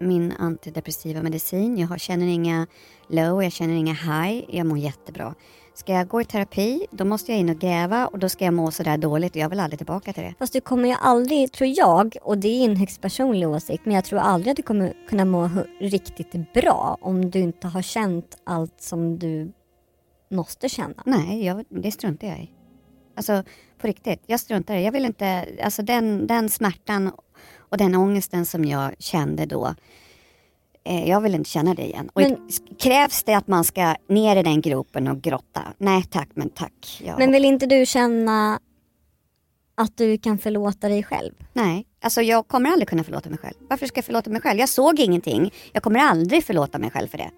min 0.00 0.32
antidepressiva 0.32 1.22
medicin. 1.22 1.78
Jag 1.78 1.88
har, 1.88 1.98
känner 1.98 2.26
inga 2.26 2.66
low, 3.08 3.42
jag 3.42 3.52
känner 3.52 3.74
inga 3.74 3.92
high. 3.92 4.44
Jag 4.48 4.66
mår 4.66 4.78
jättebra. 4.78 5.34
Ska 5.78 5.92
jag 5.92 6.08
gå 6.08 6.20
i 6.20 6.24
terapi, 6.24 6.86
då 6.90 7.04
måste 7.04 7.32
jag 7.32 7.40
in 7.40 7.48
och 7.48 7.58
gräva 7.58 8.06
och 8.06 8.18
då 8.18 8.28
ska 8.28 8.44
jag 8.44 8.54
må 8.54 8.70
sådär 8.70 8.98
dåligt 8.98 9.32
och 9.32 9.36
jag 9.36 9.48
vill 9.48 9.60
aldrig 9.60 9.78
tillbaka 9.78 10.12
till 10.12 10.22
det. 10.22 10.34
Fast 10.38 10.52
du 10.52 10.60
kommer 10.60 10.88
ju 10.88 10.94
aldrig, 11.00 11.52
tror 11.52 11.70
jag, 11.76 12.16
och 12.22 12.38
det 12.38 12.48
är 12.48 12.64
en 12.64 12.76
högst 12.76 13.00
personlig 13.00 13.48
åsikt, 13.48 13.86
men 13.86 13.94
jag 13.94 14.04
tror 14.04 14.18
aldrig 14.18 14.50
att 14.50 14.56
du 14.56 14.62
kommer 14.62 14.92
kunna 15.08 15.24
må 15.24 15.50
riktigt 15.80 16.52
bra 16.52 16.98
om 17.00 17.30
du 17.30 17.38
inte 17.38 17.66
har 17.68 17.82
känt 17.82 18.38
allt 18.44 18.80
som 18.80 19.18
du 19.18 19.52
måste 20.30 20.68
känna. 20.68 21.02
Nej, 21.06 21.44
jag, 21.44 21.64
det 21.68 21.90
struntar 21.90 22.26
jag 22.26 22.38
i. 22.38 22.50
Alltså 23.16 23.42
på 23.78 23.86
riktigt, 23.86 24.22
jag 24.26 24.40
struntar 24.40 24.74
i 24.74 24.76
det. 24.76 24.82
Jag 24.82 24.92
vill 24.92 25.04
inte, 25.04 25.48
alltså 25.62 25.82
den, 25.82 26.26
den 26.26 26.48
smärtan 26.48 27.12
och 27.58 27.76
den 27.76 27.94
ångesten 27.94 28.46
som 28.46 28.64
jag 28.64 28.94
kände 28.98 29.46
då, 29.46 29.74
jag 30.88 31.20
vill 31.20 31.34
inte 31.34 31.50
känna 31.50 31.74
det 31.74 31.82
igen. 31.82 32.10
Och 32.12 32.20
Men- 32.22 32.36
krävs 32.78 33.22
det 33.22 33.34
att 33.34 33.48
man 33.48 33.64
ska 33.64 33.94
ner 34.08 34.36
i 34.36 34.42
den 34.42 34.60
gropen 34.60 35.08
och 35.08 35.20
grotta? 35.22 35.62
Nej 35.78 36.02
tack, 36.10 36.28
men 36.34 36.48
tack. 36.48 37.02
Jag, 37.04 37.18
Men 37.18 37.32
vill 37.32 37.44
inte 37.44 37.66
du 37.66 37.86
känna 37.86 38.60
att 39.76 39.96
du 39.96 40.18
kan 40.18 40.38
förlåta 40.38 40.88
dig 40.88 41.02
själv? 41.02 41.32
Nej, 41.52 41.86
alltså 42.02 42.22
jag 42.22 42.48
kommer 42.48 42.70
aldrig 42.70 42.88
kunna 42.88 43.04
förlåta 43.04 43.28
mig 43.30 43.38
själv. 43.38 43.54
Varför 43.68 43.86
ska 43.86 43.98
jag 43.98 44.04
förlåta 44.04 44.30
mig 44.30 44.40
själv? 44.40 44.60
Jag 44.60 44.68
såg 44.68 45.00
ingenting. 45.00 45.52
Jag 45.72 45.82
kommer 45.82 46.00
aldrig 46.00 46.44
förlåta 46.44 46.78
mig 46.78 46.90
själv 46.90 47.08
för 47.08 47.18
det. 47.18 47.30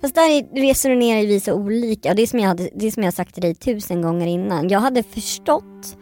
Fast 0.00 0.14
där 0.14 0.60
resonerar 0.60 1.20
vi 1.26 1.40
så 1.40 1.54
olika 1.54 2.10
och 2.10 2.16
det 2.16 2.22
är 2.22 2.26
som 2.26 2.38
jag, 2.38 2.48
hade, 2.48 2.70
det 2.74 2.92
som 2.92 3.02
jag 3.02 3.14
sagt 3.14 3.34
till 3.34 3.42
dig 3.42 3.54
tusen 3.54 4.02
gånger 4.02 4.26
innan. 4.26 4.68
Jag 4.68 4.80
hade 4.80 5.02
förstått 5.02 5.96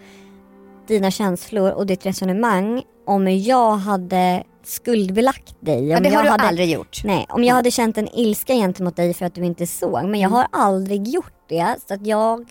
dina 0.88 1.10
känslor 1.10 1.70
och 1.70 1.86
ditt 1.86 2.06
resonemang 2.06 2.82
om 3.06 3.28
jag 3.28 3.76
hade 3.76 4.44
skuldbelagt 4.66 5.54
dig. 5.60 5.88
Ja, 5.88 5.96
Om 5.96 6.02
det 6.02 6.08
jag 6.08 6.16
har 6.16 6.24
du 6.24 6.30
hade, 6.30 6.42
aldrig 6.42 6.70
gjort. 6.70 7.00
Nej, 7.04 7.26
om 7.28 7.44
jag 7.44 7.54
hade 7.54 7.70
känt 7.70 7.98
en 7.98 8.08
ilska 8.08 8.54
gentemot 8.54 8.96
dig 8.96 9.14
för 9.14 9.26
att 9.26 9.34
du 9.34 9.44
inte 9.44 9.66
såg. 9.66 10.04
Men 10.04 10.20
jag 10.20 10.28
har 10.28 10.46
aldrig 10.52 11.08
gjort 11.08 11.32
det. 11.48 11.76
Så 11.88 11.94
att 11.94 12.06
jag 12.06 12.48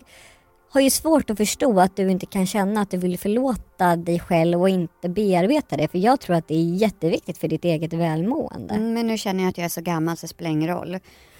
har 0.72 0.80
ju 0.80 0.90
svårt 0.90 1.30
att 1.30 1.36
förstå 1.36 1.80
att 1.80 1.96
du 1.96 2.10
inte 2.10 2.26
kan 2.26 2.46
känna 2.46 2.80
att 2.80 2.90
du 2.90 2.96
vill 2.96 3.18
förlåta 3.18 3.96
dig 3.96 4.18
själv 4.20 4.60
och 4.60 4.68
inte 4.68 5.08
bearbeta 5.08 5.76
det. 5.76 5.88
För 5.88 5.98
jag 5.98 6.20
tror 6.20 6.36
att 6.36 6.48
det 6.48 6.54
är 6.54 6.74
jätteviktigt 6.74 7.38
för 7.38 7.48
ditt 7.48 7.64
eget 7.64 7.92
välmående. 7.92 8.74
Mm, 8.74 8.94
Men 8.94 9.06
nu 9.06 9.18
känner 9.18 9.42
jag 9.44 9.50
att 9.50 9.58
jag 9.58 9.64
är 9.64 9.68
så 9.68 9.80
gammal 9.80 10.16
så 10.16 10.24
det 10.24 10.28
spelar 10.28 10.50
ingen 10.50 10.68
roll. 10.68 10.98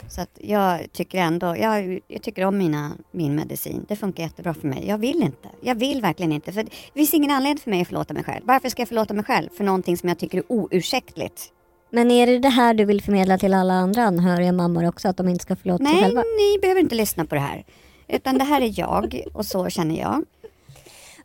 Så 0.08 0.20
att 0.20 0.38
jag 0.40 0.92
tycker 0.92 1.18
ändå, 1.18 1.56
jag, 1.56 2.00
jag 2.08 2.22
tycker 2.22 2.44
om 2.44 2.58
mina, 2.58 2.92
min 3.10 3.34
medicin. 3.34 3.84
Det 3.88 3.96
funkar 3.96 4.22
jättebra 4.22 4.54
för 4.54 4.68
mig. 4.68 4.84
Jag 4.88 4.98
vill 4.98 5.22
inte. 5.22 5.48
Jag 5.60 5.74
vill 5.74 6.00
verkligen 6.02 6.32
inte. 6.32 6.52
För 6.52 6.62
det 6.62 6.70
finns 6.94 7.14
ingen 7.14 7.30
anledning 7.30 7.58
för 7.58 7.70
mig 7.70 7.80
att 7.82 7.88
förlåta 7.88 8.14
mig 8.14 8.24
själv. 8.24 8.42
Varför 8.46 8.68
ska 8.68 8.82
jag 8.82 8.88
förlåta 8.88 9.14
mig 9.14 9.24
själv 9.24 9.48
för 9.56 9.64
någonting 9.64 9.96
som 9.96 10.08
jag 10.08 10.18
tycker 10.18 10.38
är 10.38 10.44
oursäktligt? 10.48 11.42
Men 11.90 12.10
är 12.10 12.26
det 12.26 12.38
det 12.38 12.48
här 12.48 12.74
du 12.74 12.84
vill 12.84 13.02
förmedla 13.02 13.38
till 13.38 13.54
alla 13.54 13.74
andra 13.74 14.02
anhöriga 14.02 14.52
mammor 14.52 14.88
också? 14.88 15.08
Att 15.08 15.16
de 15.16 15.28
inte 15.28 15.42
ska 15.42 15.56
förlåta 15.56 15.84
sig 15.84 15.94
Nej, 15.94 16.02
själva? 16.04 16.20
ni 16.22 16.58
behöver 16.60 16.80
inte 16.80 16.94
lyssna 16.94 17.24
på 17.24 17.34
det 17.34 17.40
här. 17.40 17.64
Utan 18.12 18.38
det 18.38 18.44
här 18.44 18.60
är 18.60 18.78
jag 18.80 19.22
och 19.34 19.46
så 19.46 19.68
känner 19.68 20.00
jag. 20.00 20.24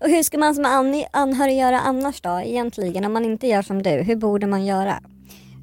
Och 0.02 0.10
hur 0.10 0.23
ska 0.23 0.38
man 0.38 0.56
som 0.56 0.65
an- 0.65 1.04
anhörig 1.13 1.58
göra 1.58 1.80
annars 1.80 2.21
då 2.21 2.41
egentligen? 2.45 3.06
Om 3.06 3.13
man 3.13 3.26
inte 3.26 3.47
gör 3.47 3.62
som 3.62 3.84
du, 3.84 3.89
hur 3.89 4.15
borde 4.15 4.47
man 4.47 4.65
göra? 4.65 5.00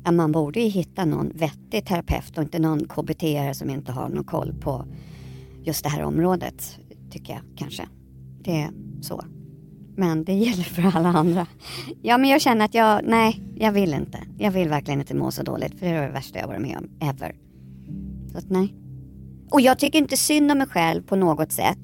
Ja, 0.04 0.10
man 0.12 0.32
borde 0.32 0.60
ju 0.60 0.68
hitta 0.68 1.04
någon 1.04 1.30
vettig 1.34 1.86
terapeut 1.86 2.38
och 2.38 2.42
inte 2.44 2.58
någon 2.58 2.88
KBT 2.88 3.22
som 3.56 3.70
inte 3.70 3.92
har 3.92 4.08
någon 4.08 4.24
koll 4.24 4.54
på 4.60 4.84
just 5.64 5.82
det 5.84 5.90
här 5.90 6.02
området. 6.02 6.78
Tycker 7.10 7.32
jag 7.32 7.42
kanske. 7.56 7.88
Det 8.42 8.60
är 8.62 8.70
så. 9.02 9.24
Men 9.96 10.24
det 10.24 10.32
gäller 10.32 10.62
för 10.62 10.96
alla 10.98 11.08
andra. 11.08 11.46
Ja 12.02 12.18
men 12.18 12.30
jag 12.30 12.40
känner 12.40 12.64
att 12.64 12.74
jag, 12.74 13.00
nej 13.04 13.42
jag 13.56 13.72
vill 13.72 13.94
inte. 13.94 14.18
Jag 14.38 14.50
vill 14.50 14.68
verkligen 14.68 15.00
inte 15.00 15.14
må 15.14 15.30
så 15.30 15.42
dåligt 15.42 15.78
för 15.78 15.86
det 15.86 15.92
är 15.92 16.06
det 16.06 16.12
värsta 16.12 16.38
jag 16.38 16.46
varit 16.46 16.60
med 16.62 16.76
om 16.78 17.08
ever. 17.08 17.34
Så 18.32 18.38
att 18.38 18.50
nej. 18.50 18.74
Och 19.50 19.60
jag 19.60 19.78
tycker 19.78 19.98
inte 19.98 20.16
synd 20.16 20.52
om 20.52 20.58
mig 20.58 20.66
själv 20.66 21.02
på 21.02 21.16
något 21.16 21.52
sätt. 21.52 21.78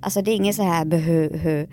Alltså 0.00 0.22
det 0.22 0.30
är 0.30 0.36
inget 0.36 0.56
så 0.56 0.62
här 0.62 0.84
behu, 0.84 1.66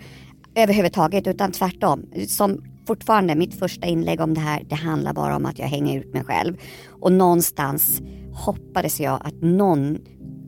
överhuvudtaget 0.54 1.26
utan 1.26 1.52
tvärtom. 1.52 2.06
Som 2.28 2.64
fortfarande 2.86 3.34
mitt 3.34 3.58
första 3.58 3.86
inlägg 3.86 4.20
om 4.20 4.34
det 4.34 4.40
här, 4.40 4.64
det 4.68 4.74
handlar 4.74 5.12
bara 5.12 5.36
om 5.36 5.46
att 5.46 5.58
jag 5.58 5.66
hänger 5.66 6.00
ut 6.00 6.12
mig 6.12 6.24
själv. 6.24 6.56
Och 6.88 7.12
någonstans 7.12 8.02
hoppades 8.32 9.00
jag 9.00 9.20
att 9.24 9.42
någon 9.42 9.98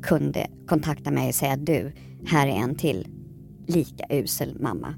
kunde 0.03 0.47
kontakta 0.67 1.11
mig 1.11 1.29
och 1.29 1.35
säga 1.35 1.57
du, 1.57 1.93
här 2.27 2.47
är 2.47 2.53
en 2.53 2.75
till 2.75 3.09
lika 3.67 4.05
usel 4.11 4.57
mamma. 4.61 4.95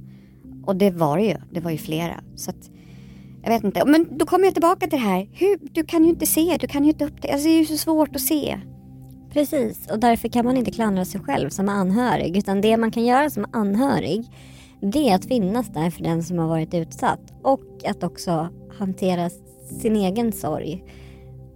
Och 0.65 0.77
det 0.77 0.91
var 0.91 1.17
det 1.17 1.25
ju, 1.25 1.37
det 1.51 1.61
var 1.61 1.71
ju 1.71 1.79
flera. 1.79 2.21
Så 2.37 2.51
att, 2.51 2.71
jag 3.43 3.51
vet 3.51 3.65
inte, 3.65 3.85
men 3.87 4.19
då 4.19 4.27
kommer 4.27 4.45
jag 4.45 4.55
tillbaka 4.55 4.87
till 4.87 4.99
det 4.99 5.05
här. 5.05 5.29
Hur, 5.33 5.59
du 5.73 5.85
kan 5.85 6.05
ju 6.05 6.11
inte 6.11 6.27
se, 6.27 6.57
du 6.61 6.67
kan 6.67 6.85
ju 6.85 6.91
inte 6.91 7.05
upptäcka, 7.05 7.33
alltså 7.33 7.49
det 7.49 7.55
är 7.55 7.59
ju 7.59 7.67
så 7.67 7.77
svårt 7.77 8.17
att 8.17 8.23
se. 8.23 8.61
Precis, 9.33 9.91
och 9.91 9.99
därför 9.99 10.29
kan 10.29 10.45
man 10.45 10.57
inte 10.57 10.71
klandra 10.71 11.05
sig 11.05 11.21
själv 11.21 11.51
som 11.51 11.69
anhörig. 11.69 12.37
Utan 12.37 12.61
det 12.61 12.77
man 12.77 12.91
kan 12.91 13.05
göra 13.05 13.31
som 13.31 13.47
anhörig, 13.53 14.25
det 14.81 15.09
är 15.11 15.15
att 15.15 15.25
finnas 15.25 15.69
där 15.69 15.91
för 15.91 16.03
den 16.03 16.23
som 16.23 16.39
har 16.39 16.49
varit 16.49 16.75
utsatt. 16.75 17.21
Och 17.43 17.85
att 17.87 18.03
också 18.03 18.49
hantera 18.79 19.31
sin 19.81 19.97
egen 19.97 20.33
sorg 20.33 20.85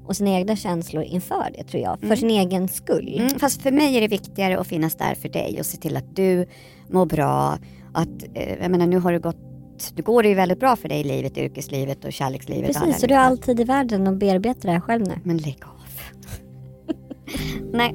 och 0.06 0.16
sina 0.16 0.30
egna 0.30 0.56
känslor 0.56 1.02
inför 1.02 1.50
det 1.58 1.64
tror 1.64 1.82
jag. 1.82 2.00
För 2.00 2.16
sin 2.16 2.30
egen 2.30 2.68
skull. 2.68 3.16
Mm, 3.18 3.38
fast 3.38 3.62
för 3.62 3.70
mig 3.72 3.96
är 3.96 4.00
det 4.00 4.08
viktigare 4.08 4.58
att 4.58 4.66
finnas 4.66 4.94
där 4.94 5.14
för 5.14 5.28
dig 5.28 5.56
och 5.60 5.66
se 5.66 5.76
till 5.76 5.96
att 5.96 6.16
du 6.16 6.46
mår 6.90 7.06
bra. 7.06 7.58
Att, 7.92 8.24
eh, 8.34 8.62
jag 8.62 8.70
menar 8.70 8.86
nu 8.86 8.98
har 8.98 9.12
det 9.12 9.18
gått, 9.18 9.36
det 9.94 10.02
går 10.02 10.22
det 10.22 10.28
ju 10.28 10.34
väldigt 10.34 10.60
bra 10.60 10.76
för 10.76 10.88
dig 10.88 11.00
i 11.00 11.04
livet, 11.04 11.38
yrkeslivet 11.38 12.04
och 12.04 12.12
kärlekslivet. 12.12 12.70
och 12.70 12.82
Precis, 12.82 13.00
så 13.00 13.06
du 13.06 13.14
har 13.14 13.20
all 13.20 13.38
tid 13.38 13.60
i 13.60 13.64
världen 13.64 14.06
att 14.06 14.16
bearbeta 14.18 14.60
det 14.62 14.72
här 14.72 14.80
själv 14.80 15.08
nu. 15.08 15.14
Men 15.24 15.36
lägg 15.36 15.58
av. 15.64 15.75
Nej. 17.72 17.94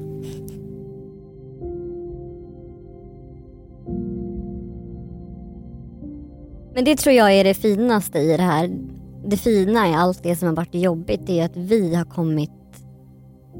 Men 6.74 6.84
det 6.84 6.96
tror 6.96 7.14
jag 7.14 7.32
är 7.32 7.44
det 7.44 7.54
finaste 7.54 8.18
i 8.18 8.36
det 8.36 8.42
här. 8.42 8.70
Det 9.24 9.36
fina 9.36 9.88
i 9.88 9.94
allt 9.94 10.22
det 10.22 10.36
som 10.36 10.48
har 10.48 10.56
varit 10.56 10.74
jobbigt 10.74 11.28
är 11.28 11.44
att 11.44 11.56
vi 11.56 11.94
har 11.94 12.04
kommit 12.04 12.50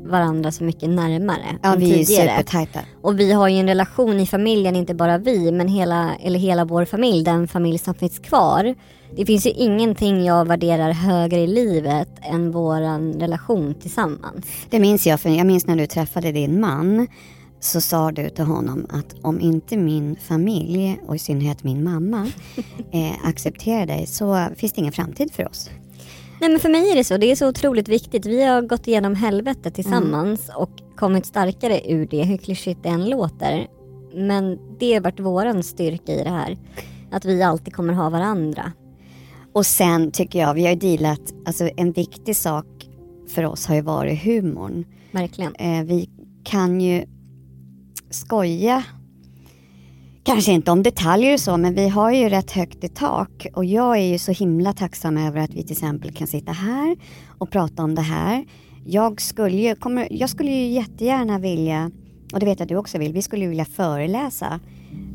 varandra 0.07 0.53
så 0.53 0.65
mycket 0.65 0.89
närmare 0.91 1.59
Ja, 1.63 1.73
än 1.73 1.79
vi 1.81 1.91
är 2.01 2.05
tidigare. 2.05 2.29
supertajta. 2.29 2.81
Och 3.03 3.21
vi 3.21 3.33
har 3.33 3.49
ju 3.49 3.57
en 3.59 3.67
relation 3.67 4.21
i 4.21 4.27
familjen, 4.27 4.77
inte 4.77 4.95
bara 4.95 5.19
vi, 5.19 5.53
men 5.53 5.69
hela, 5.69 6.15
eller 6.17 6.39
hela 6.39 6.65
vår 6.65 6.85
familj, 6.85 7.25
den 7.25 7.49
familj 7.49 7.79
som 7.79 7.95
finns 7.95 8.19
kvar. 8.19 8.75
Det 9.17 9.27
finns 9.27 9.47
ju 9.47 9.51
ingenting 9.51 10.25
jag 10.25 10.49
värderar 10.49 10.93
högre 10.93 11.41
i 11.41 11.47
livet 11.47 12.09
än 12.23 12.51
våran 12.51 13.13
relation 13.13 13.75
tillsammans. 13.75 14.47
Det 14.71 14.81
minns 14.81 15.07
jag, 15.07 15.21
för 15.21 15.31
jag 15.31 15.47
minns 15.47 15.67
när 15.67 15.77
du 15.77 15.87
träffade 15.87 16.33
din 16.33 16.61
man. 16.61 17.07
Så 17.61 17.81
sa 17.81 18.11
du 18.13 18.29
till 18.29 18.45
honom 18.45 18.87
att 18.91 19.15
om 19.23 19.41
inte 19.41 19.77
min 19.77 20.17
familj 20.17 21.01
och 21.07 21.17
i 21.17 21.19
synnerhet 21.19 21.65
min 21.65 21.85
mamma 21.85 22.31
eh, 22.93 23.29
accepterar 23.29 23.87
dig 23.87 24.07
så 24.07 24.47
finns 24.57 24.73
det 24.73 24.81
ingen 24.81 24.93
framtid 24.93 25.33
för 25.33 25.49
oss. 25.49 25.71
Nej 26.43 26.51
men 26.51 26.61
för 26.61 26.69
mig 26.69 26.91
är 26.91 26.97
det 26.97 27.05
så, 27.05 27.17
det 27.17 27.31
är 27.31 27.37
så 27.37 27.49
otroligt 27.49 27.89
viktigt. 27.89 28.27
Vi 28.27 28.43
har 28.43 28.63
gått 28.63 28.89
igenom 28.89 29.15
helvetet 29.15 29.75
tillsammans 29.75 30.51
och 30.57 30.71
kommit 30.97 31.27
starkare 31.27 31.81
ur 31.93 32.07
det, 32.07 32.23
hur 32.25 32.37
klyschigt 32.37 32.83
det 32.83 32.89
än 32.89 33.11
låter. 33.11 33.69
Men 34.15 34.59
det 34.79 34.95
har 34.95 35.01
varit 35.01 35.21
våran 35.21 35.63
styrka 35.63 36.13
i 36.13 36.25
det 36.25 36.31
här. 36.31 36.59
Att 37.11 37.25
vi 37.25 37.43
alltid 37.43 37.75
kommer 37.75 37.93
ha 37.93 38.11
varandra. 38.11 38.73
Och 39.53 39.67
sen 39.67 40.11
tycker 40.11 40.39
jag, 40.39 40.55
vi 40.55 40.63
har 40.65 40.71
ju 40.71 40.77
dealat, 40.77 41.35
alltså 41.47 41.71
en 41.77 41.93
viktig 41.93 42.37
sak 42.37 42.67
för 43.29 43.45
oss 43.45 43.67
har 43.67 43.75
ju 43.75 43.83
varit 43.83 44.23
humorn. 44.23 44.85
Verkligen. 45.11 45.55
Eh, 45.55 45.85
vi 45.85 46.11
kan 46.45 46.81
ju 46.81 47.05
skoja, 48.11 48.85
kanske 50.25 50.53
inte 50.53 50.71
om 50.71 50.83
detaljer 50.83 51.35
och 51.35 51.41
så, 51.41 51.57
men 51.57 51.75
vi 51.75 51.89
har 51.89 52.13
ju 52.13 52.29
rätt 52.29 52.51
högt 52.51 52.85
i 52.85 52.89
tak. 52.89 53.47
Och 53.55 53.65
jag 53.65 53.97
är 53.99 54.03
ju 54.13 54.19
så 54.19 54.33
himla 54.33 54.73
tacksam 54.73 55.17
över 55.17 55.41
att 55.41 55.51
vi 55.51 55.63
till 55.63 55.73
exempel 55.73 56.13
kan 56.13 56.27
sitta 56.27 56.53
här 56.53 56.97
och 57.39 57.51
prata 57.51 57.83
om 57.83 57.95
det 57.95 58.03
här. 58.03 58.45
Jag 58.87 59.21
skulle 59.21 59.57
ju, 59.57 59.75
kommer, 59.75 60.09
jag 60.11 60.31
skulle 60.31 60.51
ju 60.51 60.67
jättegärna 60.67 61.39
vilja, 61.39 61.91
och 62.33 62.41
det 62.41 62.47
vet 62.47 62.59
jag 62.59 62.65
att 62.65 62.69
du 62.69 62.77
också 62.77 62.99
vill, 62.99 63.13
vi 63.13 63.23
skulle 63.23 63.43
ju 63.43 63.49
vilja 63.49 63.65
föreläsa 63.65 64.61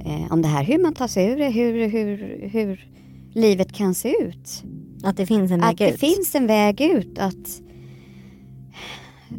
eh, 0.05 0.31
om 0.33 0.41
det 0.41 0.47
här, 0.47 0.63
hur 0.63 0.83
man 0.83 0.93
tar 0.93 1.07
sig 1.07 1.25
ur 1.31 1.37
det, 1.37 1.49
hur, 1.49 1.87
hur, 1.87 2.47
hur 2.51 2.87
livet 3.33 3.73
kan 3.73 3.95
se 3.95 4.15
ut. 4.23 4.63
Att 5.03 5.17
det 5.17 5.25
finns 5.25 5.51
en 5.51 5.63
Att 5.63 5.69
väg 5.69 5.77
det 5.77 5.93
ut. 5.93 5.99
finns 5.99 6.35
en 6.35 6.47
väg 6.47 6.81
ut. 6.81 7.19
Att, 7.19 7.61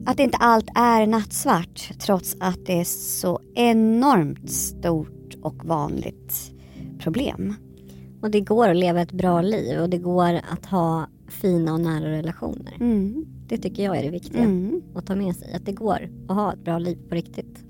att 0.06 0.20
inte 0.20 0.36
allt 0.36 0.68
är 0.74 1.06
nattsvart 1.06 1.90
trots 1.98 2.36
att 2.40 2.66
det 2.66 2.80
är 2.80 2.84
så 2.84 3.40
enormt 3.54 4.50
stort 4.50 5.17
och 5.34 5.64
vanligt 5.64 6.52
problem. 6.98 7.54
Och 8.22 8.30
det 8.30 8.40
går 8.40 8.68
att 8.68 8.76
leva 8.76 9.00
ett 9.00 9.12
bra 9.12 9.42
liv 9.42 9.78
och 9.80 9.90
det 9.90 9.98
går 9.98 10.40
att 10.52 10.66
ha 10.66 11.06
fina 11.28 11.72
och 11.72 11.80
nära 11.80 12.10
relationer. 12.10 12.76
Mm. 12.80 13.24
Det 13.48 13.58
tycker 13.58 13.84
jag 13.84 13.96
är 13.96 14.02
det 14.02 14.10
viktiga 14.10 14.42
Mm. 14.42 14.82
att 14.94 15.06
ta 15.06 15.16
med 15.16 15.36
sig. 15.36 15.52
Att 15.54 15.66
det 15.66 15.72
går 15.72 16.10
att 16.28 16.36
ha 16.36 16.52
ett 16.52 16.64
bra 16.64 16.78
liv 16.78 16.98
på 17.08 17.14
riktigt. 17.14 17.64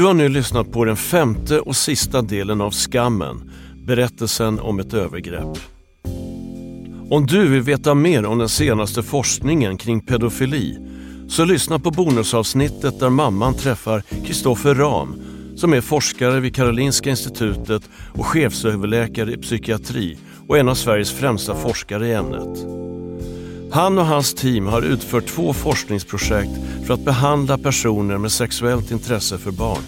Du 0.00 0.04
har 0.06 0.14
nu 0.14 0.28
lyssnat 0.28 0.72
på 0.72 0.84
den 0.84 0.96
femte 0.96 1.60
och 1.60 1.76
sista 1.76 2.22
delen 2.22 2.60
av 2.60 2.70
Skammen, 2.70 3.49
berättelsen 3.86 4.60
om 4.60 4.80
ett 4.80 4.94
övergrepp. 4.94 5.58
Om 7.10 7.26
du 7.26 7.48
vill 7.48 7.62
veta 7.62 7.94
mer 7.94 8.26
om 8.26 8.38
den 8.38 8.48
senaste 8.48 9.02
forskningen 9.02 9.78
kring 9.78 10.00
pedofili 10.00 10.78
så 11.28 11.44
lyssna 11.44 11.78
på 11.78 11.90
bonusavsnittet 11.90 13.00
där 13.00 13.10
mamman 13.10 13.54
träffar 13.54 14.02
Kristoffer 14.26 14.74
Ram 14.74 15.22
som 15.56 15.72
är 15.72 15.80
forskare 15.80 16.40
vid 16.40 16.54
Karolinska 16.54 17.10
institutet 17.10 17.82
och 18.12 18.26
chefsöverläkare 18.26 19.32
i 19.32 19.36
psykiatri 19.36 20.18
och 20.48 20.58
en 20.58 20.68
av 20.68 20.74
Sveriges 20.74 21.12
främsta 21.12 21.54
forskare 21.54 22.08
i 22.08 22.14
ämnet. 22.14 22.58
Han 23.72 23.98
och 23.98 24.06
hans 24.06 24.34
team 24.34 24.66
har 24.66 24.82
utfört 24.82 25.26
två 25.26 25.52
forskningsprojekt 25.52 26.50
för 26.86 26.94
att 26.94 27.04
behandla 27.04 27.58
personer 27.58 28.18
med 28.18 28.32
sexuellt 28.32 28.90
intresse 28.90 29.38
för 29.38 29.50
barn. 29.50 29.82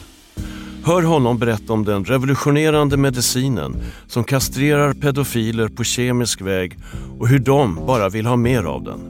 Hör 0.85 1.03
honom 1.03 1.39
berätta 1.39 1.73
om 1.73 1.85
den 1.85 2.05
revolutionerande 2.05 2.97
medicinen 2.97 3.77
som 4.07 4.25
kastrerar 4.25 4.93
pedofiler 4.93 5.69
på 5.69 5.85
kemisk 5.85 6.41
väg 6.41 6.79
och 7.19 7.29
hur 7.29 7.39
de 7.39 7.75
bara 7.87 8.09
vill 8.09 8.27
ha 8.27 8.37
mer 8.37 8.63
av 8.63 8.85
den. 8.85 9.01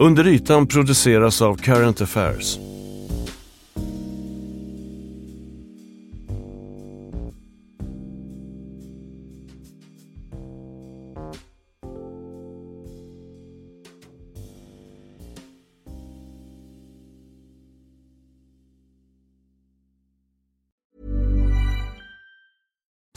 Under 0.00 0.26
ytan 0.26 0.66
produceras 0.66 1.42
av 1.42 1.56
Current 1.56 2.00
Affairs. 2.00 2.58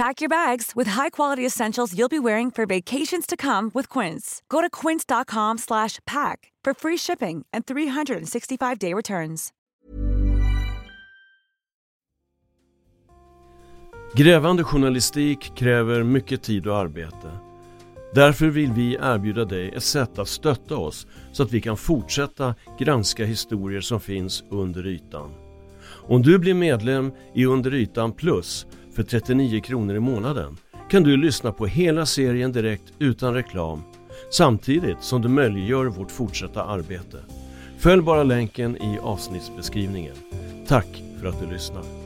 Pack 0.00 0.22
your 0.22 0.30
bags 0.30 0.72
with 0.76 0.90
high-quality 0.90 1.46
essentials 1.46 1.94
you'll 1.94 2.08
be 2.08 2.18
wearing 2.18 2.50
for 2.50 2.66
vacations 2.66 3.26
to 3.26 3.36
come 3.36 3.70
with 3.74 3.98
Quince. 3.98 4.42
Go 4.48 4.60
to 4.62 4.70
quince.com/pack 4.70 6.52
for 6.64 6.74
free 6.74 6.98
shipping 6.98 7.44
and 7.52 7.64
365-day 7.66 8.94
returns. 8.94 9.50
Grävande 14.14 14.64
journalistik 14.64 15.52
kräver 15.56 16.02
mycket 16.02 16.42
tid 16.42 16.66
och 16.66 16.76
arbete. 16.76 17.30
Därför 18.14 18.46
vill 18.46 18.72
vi 18.72 18.94
erbjuda 18.94 19.44
dig 19.44 19.68
ett 19.76 19.82
sätt 19.82 20.18
att 20.18 20.28
stötta 20.28 20.76
oss 20.76 21.06
så 21.32 21.42
att 21.42 21.52
vi 21.52 21.60
kan 21.60 21.76
fortsätta 21.76 22.54
granska 22.78 23.24
historier 23.24 23.80
som 23.80 24.00
finns 24.00 24.44
under 24.50 24.86
ytan. 24.86 25.30
Om 26.08 26.22
du 26.22 26.38
blir 26.38 26.54
medlem 26.54 27.12
i 27.34 27.46
Under 27.46 27.74
ytan 27.74 28.12
plus 28.12 28.66
för 29.00 29.04
39 29.04 29.60
kronor 29.60 29.96
i 29.96 30.00
månaden 30.00 30.56
kan 30.90 31.02
du 31.02 31.16
lyssna 31.16 31.52
på 31.52 31.66
hela 31.66 32.06
serien 32.06 32.52
direkt 32.52 32.92
utan 32.98 33.34
reklam 33.34 33.82
samtidigt 34.30 35.02
som 35.02 35.22
du 35.22 35.28
möjliggör 35.28 35.86
vårt 35.86 36.10
fortsatta 36.10 36.64
arbete. 36.64 37.18
Följ 37.78 38.02
bara 38.02 38.22
länken 38.22 38.76
i 38.76 38.98
avsnittsbeskrivningen. 39.02 40.16
Tack 40.66 41.02
för 41.20 41.28
att 41.28 41.40
du 41.40 41.52
lyssnar. 41.52 41.99